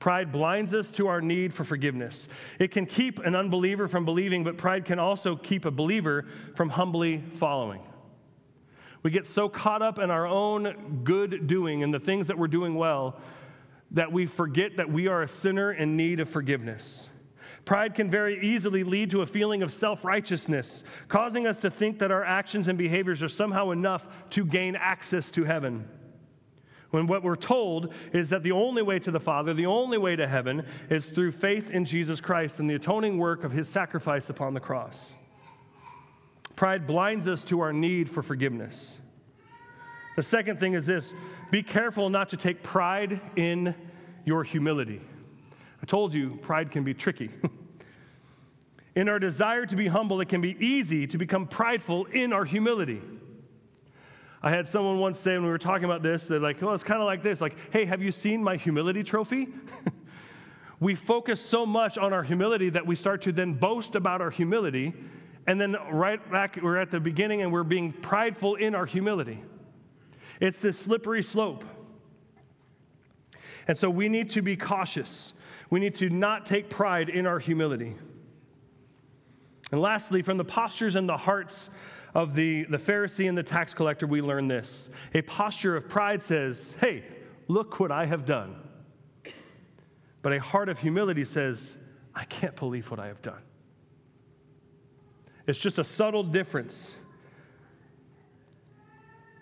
Pride 0.00 0.32
blinds 0.32 0.74
us 0.74 0.90
to 0.92 1.08
our 1.08 1.20
need 1.20 1.52
for 1.52 1.62
forgiveness. 1.62 2.26
It 2.58 2.70
can 2.70 2.86
keep 2.86 3.18
an 3.18 3.36
unbeliever 3.36 3.86
from 3.86 4.04
believing, 4.04 4.42
but 4.42 4.56
pride 4.56 4.86
can 4.86 4.98
also 4.98 5.36
keep 5.36 5.66
a 5.66 5.70
believer 5.70 6.26
from 6.56 6.70
humbly 6.70 7.22
following. 7.34 7.82
We 9.02 9.10
get 9.10 9.26
so 9.26 9.48
caught 9.48 9.82
up 9.82 9.98
in 9.98 10.10
our 10.10 10.26
own 10.26 11.02
good 11.04 11.46
doing 11.46 11.82
and 11.82 11.92
the 11.92 12.00
things 12.00 12.26
that 12.26 12.38
we're 12.38 12.48
doing 12.48 12.74
well 12.74 13.20
that 13.92 14.10
we 14.12 14.26
forget 14.26 14.76
that 14.76 14.90
we 14.90 15.06
are 15.06 15.22
a 15.22 15.28
sinner 15.28 15.72
in 15.72 15.96
need 15.96 16.20
of 16.20 16.28
forgiveness. 16.28 17.08
Pride 17.64 17.94
can 17.94 18.10
very 18.10 18.40
easily 18.54 18.84
lead 18.84 19.10
to 19.10 19.22
a 19.22 19.26
feeling 19.26 19.62
of 19.62 19.72
self 19.72 20.04
righteousness, 20.04 20.82
causing 21.08 21.46
us 21.46 21.58
to 21.58 21.70
think 21.70 21.98
that 21.98 22.10
our 22.10 22.24
actions 22.24 22.68
and 22.68 22.78
behaviors 22.78 23.22
are 23.22 23.28
somehow 23.28 23.70
enough 23.70 24.06
to 24.30 24.44
gain 24.44 24.76
access 24.76 25.30
to 25.32 25.44
heaven. 25.44 25.88
When 26.90 27.06
what 27.06 27.22
we're 27.22 27.36
told 27.36 27.92
is 28.12 28.30
that 28.30 28.42
the 28.42 28.52
only 28.52 28.82
way 28.82 28.98
to 29.00 29.10
the 29.10 29.20
Father, 29.20 29.54
the 29.54 29.66
only 29.66 29.96
way 29.96 30.16
to 30.16 30.26
heaven, 30.26 30.66
is 30.88 31.06
through 31.06 31.32
faith 31.32 31.70
in 31.70 31.84
Jesus 31.84 32.20
Christ 32.20 32.58
and 32.58 32.68
the 32.68 32.74
atoning 32.74 33.18
work 33.18 33.44
of 33.44 33.52
his 33.52 33.68
sacrifice 33.68 34.28
upon 34.28 34.54
the 34.54 34.60
cross. 34.60 35.12
Pride 36.56 36.86
blinds 36.86 37.28
us 37.28 37.44
to 37.44 37.60
our 37.60 37.72
need 37.72 38.10
for 38.10 38.22
forgiveness. 38.22 38.92
The 40.16 40.22
second 40.22 40.58
thing 40.58 40.74
is 40.74 40.84
this 40.84 41.14
be 41.50 41.62
careful 41.62 42.10
not 42.10 42.28
to 42.30 42.36
take 42.36 42.62
pride 42.62 43.20
in 43.36 43.74
your 44.24 44.42
humility. 44.42 45.00
I 45.82 45.86
told 45.86 46.14
you, 46.14 46.38
pride 46.42 46.70
can 46.70 46.84
be 46.84 46.94
tricky. 46.94 47.30
in 48.94 49.08
our 49.08 49.18
desire 49.18 49.66
to 49.66 49.76
be 49.76 49.88
humble, 49.88 50.20
it 50.20 50.28
can 50.28 50.40
be 50.40 50.56
easy 50.64 51.06
to 51.06 51.18
become 51.18 51.46
prideful 51.46 52.06
in 52.06 52.32
our 52.32 52.44
humility. 52.44 53.00
I 54.42 54.50
had 54.50 54.66
someone 54.66 54.98
once 54.98 55.18
say 55.18 55.32
when 55.32 55.44
we 55.44 55.50
were 55.50 55.58
talking 55.58 55.84
about 55.84 56.02
this, 56.02 56.24
they're 56.24 56.38
like, 56.40 56.62
well, 56.62 56.74
it's 56.74 56.84
kind 56.84 57.00
of 57.00 57.06
like 57.06 57.22
this 57.22 57.40
like, 57.40 57.56
hey, 57.72 57.84
have 57.84 58.02
you 58.02 58.10
seen 58.10 58.42
my 58.42 58.56
humility 58.56 59.02
trophy? 59.02 59.48
we 60.80 60.94
focus 60.94 61.40
so 61.40 61.66
much 61.66 61.98
on 61.98 62.12
our 62.12 62.22
humility 62.22 62.70
that 62.70 62.86
we 62.86 62.96
start 62.96 63.22
to 63.22 63.32
then 63.32 63.52
boast 63.52 63.94
about 63.94 64.22
our 64.22 64.30
humility. 64.30 64.94
And 65.46 65.60
then 65.60 65.76
right 65.90 66.30
back, 66.30 66.58
we're 66.62 66.78
at 66.78 66.90
the 66.90 67.00
beginning 67.00 67.42
and 67.42 67.52
we're 67.52 67.64
being 67.64 67.92
prideful 67.92 68.54
in 68.54 68.74
our 68.74 68.86
humility. 68.86 69.42
It's 70.40 70.58
this 70.58 70.78
slippery 70.78 71.22
slope. 71.22 71.64
And 73.68 73.76
so 73.76 73.90
we 73.90 74.08
need 74.08 74.30
to 74.30 74.42
be 74.42 74.56
cautious. 74.56 75.34
We 75.70 75.78
need 75.80 75.94
to 75.96 76.10
not 76.10 76.44
take 76.44 76.68
pride 76.68 77.08
in 77.08 77.26
our 77.26 77.38
humility. 77.38 77.96
And 79.72 79.80
lastly, 79.80 80.20
from 80.22 80.36
the 80.36 80.44
postures 80.44 80.96
and 80.96 81.08
the 81.08 81.16
hearts 81.16 81.70
of 82.14 82.34
the, 82.34 82.64
the 82.64 82.76
Pharisee 82.76 83.28
and 83.28 83.38
the 83.38 83.42
tax 83.42 83.72
collector, 83.72 84.06
we 84.06 84.20
learn 84.20 84.48
this. 84.48 84.90
A 85.14 85.22
posture 85.22 85.76
of 85.76 85.88
pride 85.88 86.22
says, 86.22 86.74
Hey, 86.80 87.04
look 87.46 87.78
what 87.78 87.92
I 87.92 88.04
have 88.06 88.24
done. 88.24 88.56
But 90.22 90.32
a 90.32 90.40
heart 90.40 90.68
of 90.68 90.78
humility 90.78 91.24
says, 91.24 91.78
I 92.14 92.24
can't 92.24 92.56
believe 92.56 92.90
what 92.90 92.98
I 92.98 93.06
have 93.06 93.22
done. 93.22 93.40
It's 95.46 95.58
just 95.58 95.78
a 95.78 95.84
subtle 95.84 96.22
difference. 96.22 96.94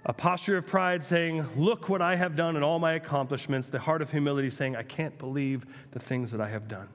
A 0.09 0.13
posture 0.13 0.57
of 0.57 0.67
pride 0.67 1.05
saying, 1.05 1.47
Look 1.55 1.91
what 1.91 2.01
I 2.01 2.17
have 2.17 2.35
done 2.35 2.57
and 2.57 2.65
all 2.65 2.79
my 2.79 2.95
accomplishments. 2.95 3.69
The 3.69 3.79
heart 3.79 4.01
of 4.01 4.11
humility 4.11 4.49
saying, 4.49 4.75
I 4.75 4.83
can't 4.83 5.17
believe 5.19 5.67
the 5.93 5.99
things 5.99 6.31
that 6.31 6.41
I 6.41 6.49
have 6.49 6.67
done. 6.67 6.89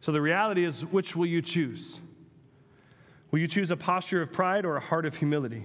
So 0.00 0.10
the 0.10 0.20
reality 0.20 0.64
is, 0.64 0.84
which 0.84 1.14
will 1.14 1.26
you 1.26 1.40
choose? 1.40 2.00
Will 3.30 3.38
you 3.38 3.48
choose 3.48 3.70
a 3.70 3.76
posture 3.76 4.20
of 4.20 4.32
pride 4.32 4.64
or 4.64 4.76
a 4.76 4.80
heart 4.80 5.06
of 5.06 5.16
humility? 5.16 5.64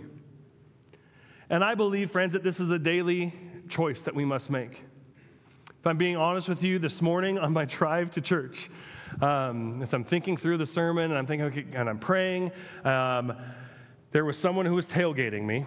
And 1.50 1.64
I 1.64 1.74
believe, 1.74 2.12
friends, 2.12 2.34
that 2.34 2.44
this 2.44 2.60
is 2.60 2.70
a 2.70 2.80
daily 2.80 3.34
choice 3.68 4.04
that 4.04 4.14
we 4.14 4.24
must 4.24 4.52
make. 4.52 4.84
If 5.80 5.88
I'm 5.88 5.98
being 5.98 6.16
honest 6.16 6.48
with 6.48 6.64
you, 6.64 6.78
this 6.78 7.02
morning 7.02 7.40
on 7.40 7.54
my 7.54 7.66
drive 7.66 8.12
to 8.12 8.22
church, 8.22 8.70
um, 9.22 9.82
as 9.82 9.94
I'm 9.94 10.04
thinking 10.04 10.38
through 10.38 10.58
the 10.58 10.66
sermon 10.66 11.06
and 11.06 11.18
I'm 11.18 11.26
thinking, 11.26 11.48
okay, 11.48 11.66
and 11.74 11.90
I'm 11.90 12.00
praying, 12.00 12.52
um, 12.84 13.36
there 14.12 14.26
was 14.26 14.38
someone 14.38 14.66
who 14.66 14.76
was 14.76 14.88
tailgating 14.88 15.44
me. 15.44 15.66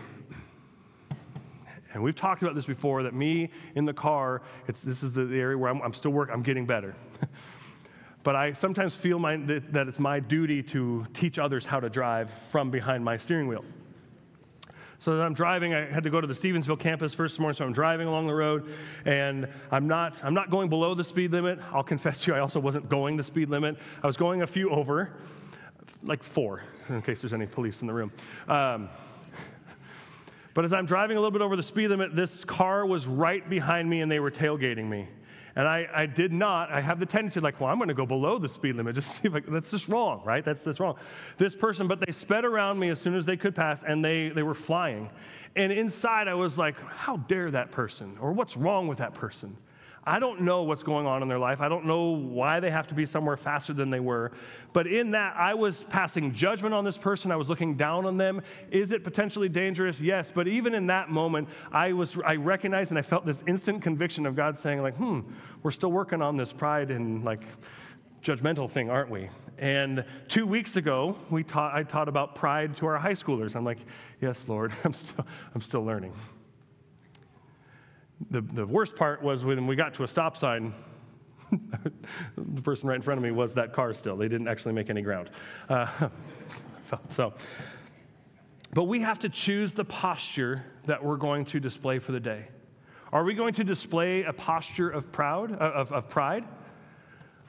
And 1.94 2.02
we've 2.02 2.14
talked 2.14 2.42
about 2.42 2.54
this 2.54 2.64
before 2.64 3.02
that 3.02 3.14
me 3.14 3.50
in 3.74 3.84
the 3.84 3.92
car, 3.92 4.42
it's, 4.68 4.82
this 4.82 5.02
is 5.02 5.12
the, 5.12 5.22
area 5.22 5.56
where 5.56 5.70
I'm, 5.70 5.80
I'm 5.82 5.94
still 5.94 6.10
working, 6.10 6.34
I'm 6.34 6.42
getting 6.42 6.66
better. 6.66 6.94
but 8.22 8.36
I 8.36 8.52
sometimes 8.52 8.94
feel 8.94 9.18
my, 9.18 9.36
that, 9.36 9.72
that 9.72 9.88
it's 9.88 9.98
my 9.98 10.20
duty 10.20 10.62
to 10.64 11.06
teach 11.12 11.38
others 11.38 11.66
how 11.66 11.80
to 11.80 11.90
drive 11.90 12.30
from 12.50 12.70
behind 12.70 13.04
my 13.04 13.16
steering 13.16 13.48
wheel. 13.48 13.64
So 15.02 15.20
I'm 15.20 15.34
driving, 15.34 15.74
I 15.74 15.90
had 15.90 16.04
to 16.04 16.10
go 16.10 16.20
to 16.20 16.28
the 16.28 16.32
Stevensville 16.32 16.78
campus 16.78 17.12
first 17.12 17.40
morning, 17.40 17.56
so 17.56 17.64
I'm 17.64 17.72
driving 17.72 18.06
along 18.06 18.28
the 18.28 18.34
road, 18.34 18.72
and 19.04 19.48
I'm 19.72 19.88
not, 19.88 20.14
I'm 20.22 20.32
not 20.32 20.48
going 20.48 20.68
below 20.68 20.94
the 20.94 21.02
speed 21.02 21.32
limit. 21.32 21.58
I'll 21.72 21.82
confess 21.82 22.22
to 22.22 22.30
you, 22.30 22.36
I 22.36 22.40
also 22.40 22.60
wasn't 22.60 22.88
going 22.88 23.16
the 23.16 23.22
speed 23.24 23.48
limit. 23.48 23.76
I 24.00 24.06
was 24.06 24.16
going 24.16 24.42
a 24.42 24.46
few 24.46 24.70
over, 24.70 25.10
like 26.04 26.22
four, 26.22 26.62
in 26.88 27.02
case 27.02 27.20
there's 27.20 27.32
any 27.32 27.46
police 27.46 27.80
in 27.80 27.88
the 27.88 27.92
room. 27.92 28.12
Um, 28.46 28.88
but 30.54 30.64
as 30.64 30.72
I'm 30.72 30.86
driving 30.86 31.16
a 31.16 31.20
little 31.20 31.30
bit 31.30 31.42
over 31.42 31.56
the 31.56 31.62
speed 31.62 31.88
limit, 31.88 32.14
this 32.14 32.44
car 32.44 32.86
was 32.86 33.06
right 33.06 33.48
behind 33.48 33.88
me 33.88 34.00
and 34.00 34.10
they 34.10 34.20
were 34.20 34.30
tailgating 34.30 34.88
me. 34.88 35.08
And 35.54 35.68
I, 35.68 35.86
I 35.94 36.06
did 36.06 36.32
not, 36.32 36.70
I 36.70 36.80
have 36.80 36.98
the 36.98 37.06
tendency 37.06 37.40
like, 37.40 37.60
well, 37.60 37.68
I'm 37.68 37.78
going 37.78 37.88
to 37.88 37.94
go 37.94 38.06
below 38.06 38.38
the 38.38 38.48
speed 38.48 38.76
limit, 38.76 38.94
just 38.96 39.16
see 39.16 39.28
if 39.28 39.34
I, 39.34 39.40
that's 39.40 39.70
just 39.70 39.88
wrong, 39.88 40.22
right? 40.24 40.44
That's, 40.44 40.62
that's 40.62 40.80
wrong. 40.80 40.96
This 41.38 41.54
person, 41.54 41.88
but 41.88 42.00
they 42.04 42.12
sped 42.12 42.44
around 42.44 42.78
me 42.78 42.88
as 42.88 43.00
soon 43.00 43.14
as 43.14 43.26
they 43.26 43.36
could 43.36 43.54
pass 43.54 43.82
and 43.82 44.04
they, 44.04 44.30
they 44.30 44.42
were 44.42 44.54
flying. 44.54 45.10
And 45.56 45.70
inside 45.70 46.28
I 46.28 46.34
was 46.34 46.56
like, 46.56 46.80
how 46.80 47.18
dare 47.18 47.50
that 47.50 47.70
person? 47.70 48.16
Or 48.20 48.32
what's 48.32 48.56
wrong 48.56 48.88
with 48.88 48.98
that 48.98 49.14
person? 49.14 49.56
I 50.04 50.18
don't 50.18 50.40
know 50.40 50.62
what's 50.62 50.82
going 50.82 51.06
on 51.06 51.22
in 51.22 51.28
their 51.28 51.38
life. 51.38 51.60
I 51.60 51.68
don't 51.68 51.86
know 51.86 52.10
why 52.10 52.58
they 52.58 52.70
have 52.70 52.88
to 52.88 52.94
be 52.94 53.06
somewhere 53.06 53.36
faster 53.36 53.72
than 53.72 53.88
they 53.88 54.00
were. 54.00 54.32
But 54.72 54.88
in 54.88 55.12
that, 55.12 55.36
I 55.36 55.54
was 55.54 55.84
passing 55.90 56.34
judgment 56.34 56.74
on 56.74 56.84
this 56.84 56.98
person. 56.98 57.30
I 57.30 57.36
was 57.36 57.48
looking 57.48 57.76
down 57.76 58.04
on 58.06 58.16
them. 58.16 58.42
Is 58.72 58.90
it 58.90 59.04
potentially 59.04 59.48
dangerous? 59.48 60.00
Yes. 60.00 60.32
But 60.34 60.48
even 60.48 60.74
in 60.74 60.88
that 60.88 61.08
moment, 61.08 61.48
I 61.70 61.92
was 61.92 62.16
I 62.24 62.34
recognized 62.34 62.90
and 62.90 62.98
I 62.98 63.02
felt 63.02 63.24
this 63.24 63.44
instant 63.46 63.80
conviction 63.82 64.26
of 64.26 64.34
God 64.34 64.58
saying, 64.58 64.82
like, 64.82 64.96
hmm, 64.96 65.20
we're 65.62 65.70
still 65.70 65.92
working 65.92 66.20
on 66.20 66.36
this 66.36 66.52
pride 66.52 66.90
and 66.90 67.22
like 67.24 67.44
judgmental 68.24 68.68
thing, 68.68 68.90
aren't 68.90 69.10
we? 69.10 69.28
And 69.58 70.04
two 70.26 70.46
weeks 70.46 70.74
ago, 70.74 71.16
we 71.30 71.44
taught, 71.44 71.74
I 71.74 71.84
taught 71.84 72.08
about 72.08 72.34
pride 72.34 72.74
to 72.78 72.86
our 72.86 72.98
high 72.98 73.12
schoolers. 73.12 73.54
I'm 73.54 73.64
like, 73.64 73.78
yes, 74.20 74.46
Lord, 74.48 74.72
I'm 74.84 74.94
still, 74.94 75.24
I'm 75.54 75.60
still 75.60 75.84
learning 75.84 76.12
the, 78.30 78.40
the 78.40 78.66
worst 78.66 78.96
part 78.96 79.22
was 79.22 79.44
when 79.44 79.66
we 79.66 79.76
got 79.76 79.94
to 79.94 80.04
a 80.04 80.08
stop 80.08 80.36
sign, 80.36 80.74
the 82.36 82.62
person 82.62 82.88
right 82.88 82.96
in 82.96 83.02
front 83.02 83.18
of 83.18 83.24
me 83.24 83.30
was 83.30 83.54
that 83.54 83.72
car 83.72 83.92
still. 83.92 84.16
They 84.16 84.28
didn't 84.28 84.48
actually 84.48 84.72
make 84.72 84.90
any 84.90 85.02
ground. 85.02 85.30
Uh, 85.68 86.08
so, 87.10 87.34
but 88.72 88.84
we 88.84 89.00
have 89.00 89.18
to 89.20 89.28
choose 89.28 89.72
the 89.72 89.84
posture 89.84 90.64
that 90.86 91.02
we're 91.02 91.16
going 91.16 91.44
to 91.46 91.60
display 91.60 91.98
for 91.98 92.12
the 92.12 92.20
day. 92.20 92.48
Are 93.12 93.24
we 93.24 93.34
going 93.34 93.52
to 93.54 93.64
display 93.64 94.22
a 94.22 94.32
posture 94.32 94.88
of 94.88 95.12
proud, 95.12 95.52
of, 95.52 95.92
of 95.92 96.08
pride? 96.08 96.44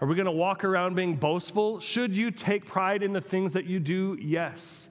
Are 0.02 0.08
we 0.08 0.16
going 0.16 0.26
to 0.26 0.32
walk 0.32 0.66
around 0.66 0.96
being 0.96 1.16
boastful? 1.16 1.80
Should 1.80 2.18
you 2.18 2.32
take 2.32 2.66
pride 2.66 3.04
in 3.04 3.14
the 3.14 3.22
things 3.22 3.54
that 3.54 3.66
you 3.66 3.80
do? 3.80 4.18
Yes. 4.20 4.90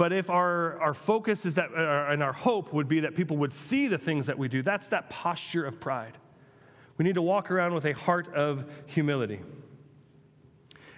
But 0.00 0.14
if 0.14 0.30
our, 0.30 0.80
our 0.80 0.94
focus 0.94 1.44
is 1.44 1.56
that, 1.56 1.68
uh, 1.76 2.10
and 2.10 2.22
our 2.22 2.32
hope 2.32 2.72
would 2.72 2.88
be 2.88 3.00
that 3.00 3.14
people 3.14 3.36
would 3.36 3.52
see 3.52 3.86
the 3.86 3.98
things 3.98 4.24
that 4.24 4.38
we 4.38 4.48
do, 4.48 4.62
that's 4.62 4.88
that 4.88 5.10
posture 5.10 5.66
of 5.66 5.78
pride. 5.78 6.16
We 6.96 7.04
need 7.04 7.16
to 7.16 7.22
walk 7.22 7.50
around 7.50 7.74
with 7.74 7.84
a 7.84 7.92
heart 7.92 8.34
of 8.34 8.64
humility. 8.86 9.40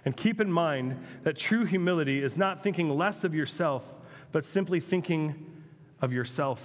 And 0.05 0.17
keep 0.17 0.41
in 0.41 0.53
mind 0.53 1.05
that 1.25 1.37
true 1.37 1.65
humility 1.65 2.23
is 2.23 2.37
not 2.37 2.63
thinking 2.63 2.97
less 2.97 3.25
of 3.25 3.35
yourself, 3.35 3.83
but 4.31 4.45
simply 4.45 4.79
thinking 4.79 5.53
of 6.01 6.13
yourself 6.13 6.63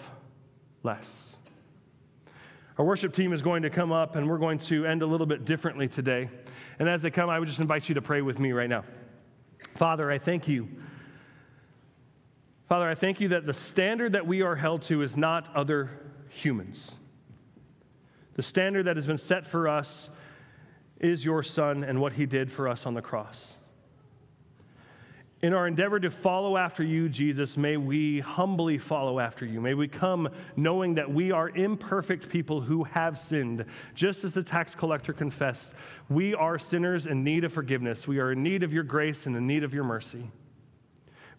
less. 0.83 1.37
Our 2.77 2.85
worship 2.85 3.15
team 3.15 3.33
is 3.33 3.41
going 3.41 3.63
to 3.63 3.71
come 3.71 3.91
up 3.91 4.15
and 4.15 4.29
we're 4.29 4.37
going 4.37 4.59
to 4.59 4.85
end 4.85 5.01
a 5.01 5.07
little 5.07 5.25
bit 5.25 5.43
differently 5.43 5.87
today. 5.87 6.29
And 6.77 6.87
as 6.87 7.01
they 7.01 7.09
come, 7.09 7.31
I 7.31 7.39
would 7.39 7.47
just 7.47 7.57
invite 7.57 7.89
you 7.89 7.95
to 7.95 8.01
pray 8.03 8.21
with 8.21 8.37
me 8.37 8.51
right 8.51 8.69
now. 8.69 8.83
Father, 9.75 10.11
I 10.11 10.19
thank 10.19 10.47
you 10.47 10.67
Father, 12.67 12.89
I 12.89 12.95
thank 12.95 13.21
you 13.21 13.29
that 13.29 13.45
the 13.45 13.53
standard 13.53 14.11
that 14.11 14.27
we 14.27 14.41
are 14.41 14.55
held 14.55 14.81
to 14.83 15.01
is 15.01 15.15
not 15.15 15.53
other 15.55 15.89
humans. 16.27 16.91
The 18.35 18.43
standard 18.43 18.85
that 18.87 18.97
has 18.97 19.07
been 19.07 19.17
set 19.17 19.47
for 19.47 19.69
us 19.69 20.09
is 20.99 21.23
your 21.23 21.43
Son 21.43 21.83
and 21.83 22.01
what 22.01 22.13
he 22.13 22.25
did 22.25 22.51
for 22.51 22.67
us 22.67 22.85
on 22.85 22.93
the 22.93 23.01
cross. 23.01 23.53
In 25.43 25.53
our 25.53 25.67
endeavor 25.67 25.99
to 25.99 26.09
follow 26.09 26.57
after 26.57 26.83
you, 26.83 27.07
Jesus, 27.07 27.57
may 27.57 27.77
we 27.77 28.19
humbly 28.19 28.79
follow 28.79 29.19
after 29.19 29.45
you. 29.45 29.61
May 29.61 29.75
we 29.75 29.87
come 29.87 30.27
knowing 30.55 30.95
that 30.95 31.09
we 31.09 31.31
are 31.31 31.49
imperfect 31.49 32.27
people 32.27 32.59
who 32.59 32.83
have 32.85 33.19
sinned. 33.19 33.63
Just 33.93 34.23
as 34.23 34.33
the 34.33 34.41
tax 34.41 34.73
collector 34.73 35.13
confessed, 35.13 35.71
we 36.09 36.33
are 36.33 36.57
sinners 36.57 37.05
in 37.05 37.23
need 37.23 37.43
of 37.43 37.53
forgiveness. 37.53 38.07
We 38.07 38.19
are 38.19 38.31
in 38.31 38.41
need 38.41 38.63
of 38.63 38.73
your 38.73 38.83
grace 38.83 39.27
and 39.27 39.37
in 39.37 39.45
need 39.45 39.63
of 39.63 39.75
your 39.75 39.83
mercy. 39.83 40.27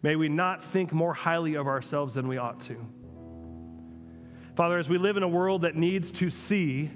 May 0.03 0.17
we 0.17 0.29
not 0.29 0.65
think 0.65 0.93
more 0.93 1.13
highly 1.13 1.55
of 1.55 1.67
ourselves 1.67 2.15
than 2.15 2.29
we 2.29 2.39
ought 2.39 2.61
to. 2.63 2.77
Father, 4.55 4.79
as 4.79 4.89
we 4.89 4.99
live 4.99 5.17
in 5.17 5.23
a 5.23 5.29
world 5.29 5.63
that 5.63 5.77
needs 5.77 6.11
to 6.13 6.31
see 6.31 6.91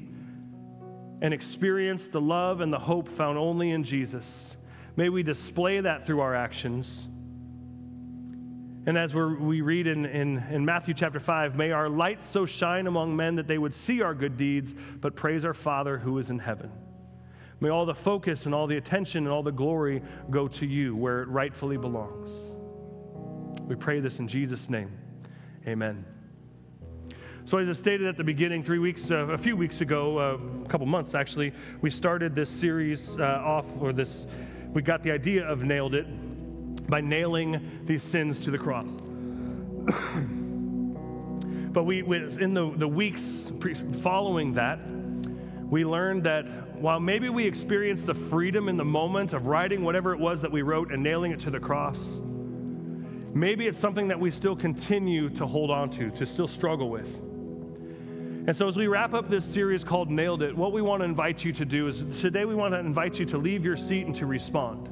and 1.21 1.33
experience 1.33 2.09
the 2.09 2.21
love 2.21 2.61
and 2.61 2.73
the 2.73 2.79
hope 2.79 3.09
found 3.09 3.39
only 3.39 3.71
in 3.71 3.85
Jesus, 3.85 4.57
may 4.97 5.09
we 5.09 5.23
display 5.23 5.81
that 5.81 6.07
through 6.07 6.21
our 6.21 6.35
actions. 6.35 7.07
And 8.85 8.99
as 8.99 9.15
we 9.15 9.61
read 9.61 9.87
in, 9.87 10.07
in, 10.07 10.39
in 10.51 10.65
Matthew 10.65 10.93
chapter 10.95 11.21
5, 11.21 11.55
may 11.55 11.71
our 11.71 11.89
light 11.89 12.21
so 12.21 12.45
shine 12.45 12.89
among 12.89 13.15
men 13.15 13.37
that 13.37 13.47
they 13.47 13.59
would 13.59 13.75
see 13.75 14.03
our 14.03 14.15
good 14.15 14.37
deeds, 14.37 14.75
but 15.01 15.15
praise 15.15 15.45
our 15.45 15.55
Father 15.55 15.99
who 15.99 16.19
is 16.19 16.31
in 16.31 16.41
heaven. 16.41 16.71
May 17.61 17.69
all 17.69 17.87
the 17.87 17.95
focus 17.95 18.47
and 18.47 18.55
all 18.55 18.67
the 18.67 18.77
attention 18.77 19.25
and 19.25 19.33
all 19.33 19.45
the 19.45 19.53
glory 19.53 20.03
go 20.31 20.49
to 20.49 20.67
you 20.67 20.97
where 20.97 21.23
it 21.23 21.29
rightfully 21.29 21.77
belongs. 21.77 22.52
We 23.73 23.77
pray 23.77 24.01
this 24.01 24.19
in 24.19 24.29
Jesus' 24.29 24.69
name. 24.69 24.91
Amen. 25.67 26.05
So, 27.47 27.57
as 27.57 27.71
I 27.71 27.73
stated 27.73 28.07
at 28.07 28.19
the 28.19 28.23
beginning, 28.23 28.63
three 28.63 28.79
weeks, 28.79 29.11
uh, 29.11 29.29
a 29.29 29.39
few 29.39 29.57
weeks 29.57 29.81
ago, 29.81 30.19
uh, 30.19 30.37
a 30.63 30.69
couple 30.69 30.85
months 30.85 31.15
actually, 31.15 31.55
we 31.81 31.89
started 31.89 32.35
this 32.35 32.51
series 32.51 33.19
uh, 33.19 33.23
off, 33.23 33.65
or 33.81 33.95
this, 33.95 34.27
we 34.75 34.83
got 34.83 35.03
the 35.03 35.11
idea 35.11 35.49
of 35.49 35.65
nailed 35.65 35.95
it 35.95 36.05
by 36.87 37.01
nailing 37.01 37.81
these 37.87 38.03
sins 38.03 38.45
to 38.45 38.51
the 38.51 38.59
cross. 38.59 38.91
but 41.73 41.85
we, 41.85 42.01
in 42.01 42.53
the, 42.53 42.75
the 42.77 42.89
weeks 42.89 43.51
following 44.03 44.53
that, 44.53 44.81
we 45.71 45.87
learned 45.87 46.25
that 46.25 46.45
while 46.75 47.01
maybe 47.01 47.31
we 47.31 47.47
experienced 47.47 48.05
the 48.05 48.13
freedom 48.13 48.69
in 48.69 48.77
the 48.77 48.85
moment 48.85 49.33
of 49.33 49.47
writing 49.47 49.83
whatever 49.83 50.13
it 50.13 50.21
was 50.21 50.43
that 50.43 50.53
we 50.53 50.61
wrote 50.61 50.93
and 50.93 51.03
nailing 51.03 51.33
it 51.33 51.41
to 51.41 51.51
the 51.51 51.59
cross, 51.59 52.21
Maybe 53.35 53.67
it's 53.67 53.79
something 53.79 54.09
that 54.09 54.21
we 54.21 54.31
still 54.31 54.55
continue 54.55 55.31
to 55.31 55.47
hold 55.47 55.71
on 55.71 55.91
to, 55.93 56.11
to 56.11 56.27
still 56.27 56.49
struggle 56.49 56.91
with. 56.91 57.09
And 58.45 58.55
so, 58.55 58.67
as 58.67 58.77
we 58.77 58.89
wrap 58.89 59.15
up 59.15 59.31
this 59.31 59.45
series 59.45 59.85
called 59.85 60.11
Nailed 60.11 60.43
It, 60.43 60.55
what 60.55 60.73
we 60.73 60.83
want 60.83 61.01
to 61.01 61.05
invite 61.05 61.45
you 61.45 61.53
to 61.53 61.65
do 61.65 61.87
is 61.87 62.03
today 62.21 62.45
we 62.45 62.55
want 62.55 62.75
to 62.75 62.81
invite 62.81 63.19
you 63.19 63.25
to 63.27 63.39
leave 63.39 63.65
your 63.65 63.77
seat 63.77 64.05
and 64.05 64.15
to 64.17 64.27
respond. 64.27 64.89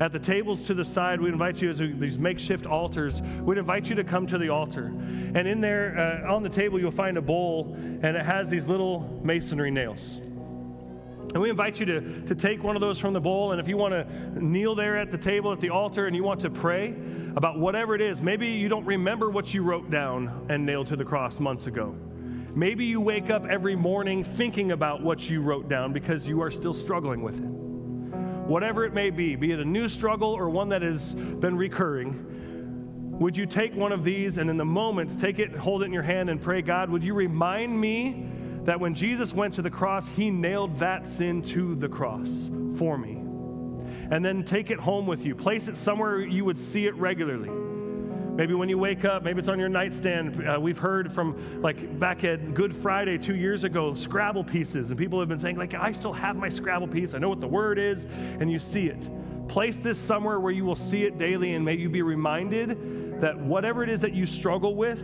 At 0.00 0.12
the 0.12 0.18
tables 0.18 0.66
to 0.66 0.74
the 0.74 0.84
side, 0.84 1.20
we 1.20 1.28
invite 1.28 1.62
you 1.62 1.70
as 1.70 1.78
these 1.78 2.18
makeshift 2.18 2.66
altars. 2.66 3.22
We'd 3.40 3.58
invite 3.58 3.88
you 3.88 3.94
to 3.94 4.04
come 4.04 4.26
to 4.26 4.36
the 4.36 4.48
altar. 4.48 4.86
And 4.86 5.46
in 5.46 5.60
there, 5.60 6.24
uh, 6.26 6.34
on 6.34 6.42
the 6.42 6.48
table, 6.48 6.80
you'll 6.80 6.90
find 6.90 7.16
a 7.16 7.22
bowl, 7.22 7.74
and 7.76 8.16
it 8.16 8.26
has 8.26 8.50
these 8.50 8.66
little 8.66 9.20
masonry 9.22 9.70
nails. 9.70 10.18
And 11.32 11.40
we 11.40 11.50
invite 11.50 11.78
you 11.78 11.86
to, 11.86 12.22
to 12.22 12.34
take 12.34 12.62
one 12.62 12.74
of 12.74 12.80
those 12.80 12.98
from 12.98 13.12
the 13.12 13.20
bowl. 13.20 13.52
And 13.52 13.60
if 13.60 13.68
you 13.68 13.76
want 13.76 13.94
to 13.94 14.44
kneel 14.44 14.74
there 14.74 14.98
at 14.98 15.10
the 15.10 15.18
table 15.18 15.52
at 15.52 15.60
the 15.60 15.70
altar 15.70 16.06
and 16.06 16.14
you 16.16 16.24
want 16.24 16.40
to 16.40 16.50
pray 16.50 16.94
about 17.36 17.58
whatever 17.58 17.94
it 17.94 18.00
is, 18.00 18.20
maybe 18.20 18.48
you 18.48 18.68
don't 18.68 18.84
remember 18.84 19.30
what 19.30 19.52
you 19.54 19.62
wrote 19.62 19.90
down 19.90 20.46
and 20.48 20.64
nailed 20.64 20.86
to 20.88 20.96
the 20.96 21.04
cross 21.04 21.40
months 21.40 21.66
ago. 21.66 21.94
Maybe 22.54 22.84
you 22.84 23.00
wake 23.00 23.30
up 23.30 23.46
every 23.46 23.76
morning 23.76 24.24
thinking 24.24 24.72
about 24.72 25.02
what 25.02 25.30
you 25.30 25.40
wrote 25.40 25.68
down 25.68 25.92
because 25.92 26.26
you 26.26 26.42
are 26.42 26.50
still 26.50 26.74
struggling 26.74 27.22
with 27.22 27.36
it 27.36 27.62
whatever 28.46 28.84
it 28.84 28.92
may 28.92 29.10
be, 29.10 29.36
be 29.36 29.52
it 29.52 29.60
a 29.60 29.64
new 29.64 29.88
struggle 29.88 30.30
or 30.30 30.50
one 30.50 30.68
that 30.68 30.82
has 30.82 31.14
been 31.14 31.56
recurring, 31.56 32.26
would 33.18 33.36
you 33.36 33.46
take 33.46 33.74
one 33.74 33.92
of 33.92 34.04
these 34.04 34.38
and 34.38 34.50
in 34.50 34.56
the 34.56 34.64
moment 34.64 35.20
take 35.20 35.38
it, 35.38 35.54
hold 35.54 35.82
it 35.82 35.86
in 35.86 35.92
your 35.92 36.02
hand 36.02 36.28
and 36.28 36.42
pray, 36.42 36.60
God, 36.60 36.90
would 36.90 37.04
you 37.04 37.14
remind 37.14 37.78
me 37.80 38.26
that 38.64 38.78
when 38.78 38.94
Jesus 38.94 39.32
went 39.32 39.54
to 39.54 39.62
the 39.62 39.70
cross, 39.70 40.08
he 40.08 40.30
nailed 40.30 40.78
that 40.78 41.06
sin 41.06 41.42
to 41.42 41.74
the 41.76 41.88
cross 41.88 42.50
for 42.76 42.98
me? 42.98 43.21
And 44.10 44.24
then 44.24 44.44
take 44.44 44.70
it 44.70 44.78
home 44.78 45.06
with 45.06 45.24
you. 45.24 45.34
Place 45.34 45.68
it 45.68 45.76
somewhere 45.76 46.20
you 46.20 46.44
would 46.44 46.58
see 46.58 46.86
it 46.86 46.94
regularly. 46.96 47.48
Maybe 48.34 48.54
when 48.54 48.70
you 48.70 48.78
wake 48.78 49.04
up, 49.04 49.22
maybe 49.22 49.40
it's 49.40 49.48
on 49.48 49.58
your 49.58 49.68
nightstand. 49.68 50.48
Uh, 50.48 50.58
we've 50.58 50.78
heard 50.78 51.12
from, 51.12 51.60
like, 51.60 51.98
back 51.98 52.24
at 52.24 52.54
Good 52.54 52.74
Friday 52.74 53.18
two 53.18 53.36
years 53.36 53.64
ago, 53.64 53.94
Scrabble 53.94 54.42
pieces. 54.42 54.90
And 54.90 54.98
people 54.98 55.20
have 55.20 55.28
been 55.28 55.38
saying, 55.38 55.56
like, 55.56 55.74
I 55.74 55.92
still 55.92 56.14
have 56.14 56.36
my 56.36 56.48
Scrabble 56.48 56.88
piece. 56.88 57.12
I 57.12 57.18
know 57.18 57.28
what 57.28 57.40
the 57.40 57.48
word 57.48 57.78
is. 57.78 58.06
And 58.40 58.50
you 58.50 58.58
see 58.58 58.86
it. 58.86 59.48
Place 59.48 59.78
this 59.78 59.98
somewhere 59.98 60.40
where 60.40 60.52
you 60.52 60.64
will 60.64 60.74
see 60.74 61.02
it 61.02 61.18
daily. 61.18 61.54
And 61.54 61.64
may 61.64 61.74
you 61.74 61.90
be 61.90 62.00
reminded 62.00 63.20
that 63.20 63.38
whatever 63.38 63.82
it 63.82 63.90
is 63.90 64.00
that 64.00 64.14
you 64.14 64.24
struggle 64.24 64.76
with, 64.76 65.00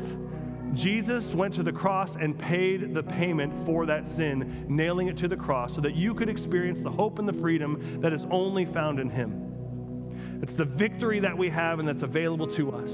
Jesus 0.75 1.35
went 1.35 1.55
to 1.55 1.63
the 1.63 1.73
cross 1.73 2.17
and 2.17 2.39
paid 2.39 2.95
the 2.95 3.03
payment 3.03 3.53
for 3.67 3.87
that 3.87 4.07
sin, 4.07 4.67
nailing 4.69 5.09
it 5.09 5.17
to 5.19 5.29
the 5.29 5.37
cross 5.37 5.75
so 5.75 5.81
that 5.81 5.95
you 5.95 6.15
could 6.15 6.29
experience 6.29 6.81
the 6.81 6.91
hope 6.91 7.19
and 7.19 7.29
the 7.29 7.33
freedom 7.33 8.01
that 8.01 8.13
is 8.13 8.27
only 8.31 8.65
found 8.65 9.01
in 9.01 9.09
Him. 9.09 10.41
It's 10.43 10.55
the 10.55 10.65
victory 10.65 11.21
that 11.21 11.37
we 11.37 11.51
have 11.51 11.79
and 11.79 11.89
that's 11.89 12.03
available 12.03 12.47
to 12.49 12.71
us. 12.73 12.91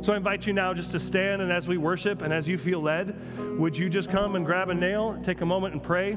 So 0.00 0.12
I 0.12 0.16
invite 0.16 0.46
you 0.46 0.52
now 0.52 0.72
just 0.72 0.92
to 0.92 1.00
stand 1.00 1.42
and 1.42 1.50
as 1.50 1.66
we 1.66 1.76
worship 1.76 2.22
and 2.22 2.32
as 2.32 2.46
you 2.46 2.56
feel 2.56 2.80
led, 2.80 3.16
would 3.58 3.76
you 3.76 3.88
just 3.88 4.10
come 4.10 4.36
and 4.36 4.46
grab 4.46 4.68
a 4.68 4.74
nail, 4.74 5.18
take 5.24 5.40
a 5.40 5.46
moment 5.46 5.74
and 5.74 5.82
pray? 5.82 6.16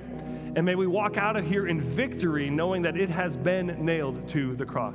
And 0.55 0.65
may 0.65 0.75
we 0.75 0.85
walk 0.85 1.17
out 1.17 1.35
of 1.35 1.47
here 1.47 1.67
in 1.67 1.81
victory 1.81 2.49
knowing 2.49 2.81
that 2.83 2.97
it 2.97 3.09
has 3.09 3.37
been 3.37 3.83
nailed 3.83 4.27
to 4.29 4.55
the 4.55 4.65
cross. 4.65 4.89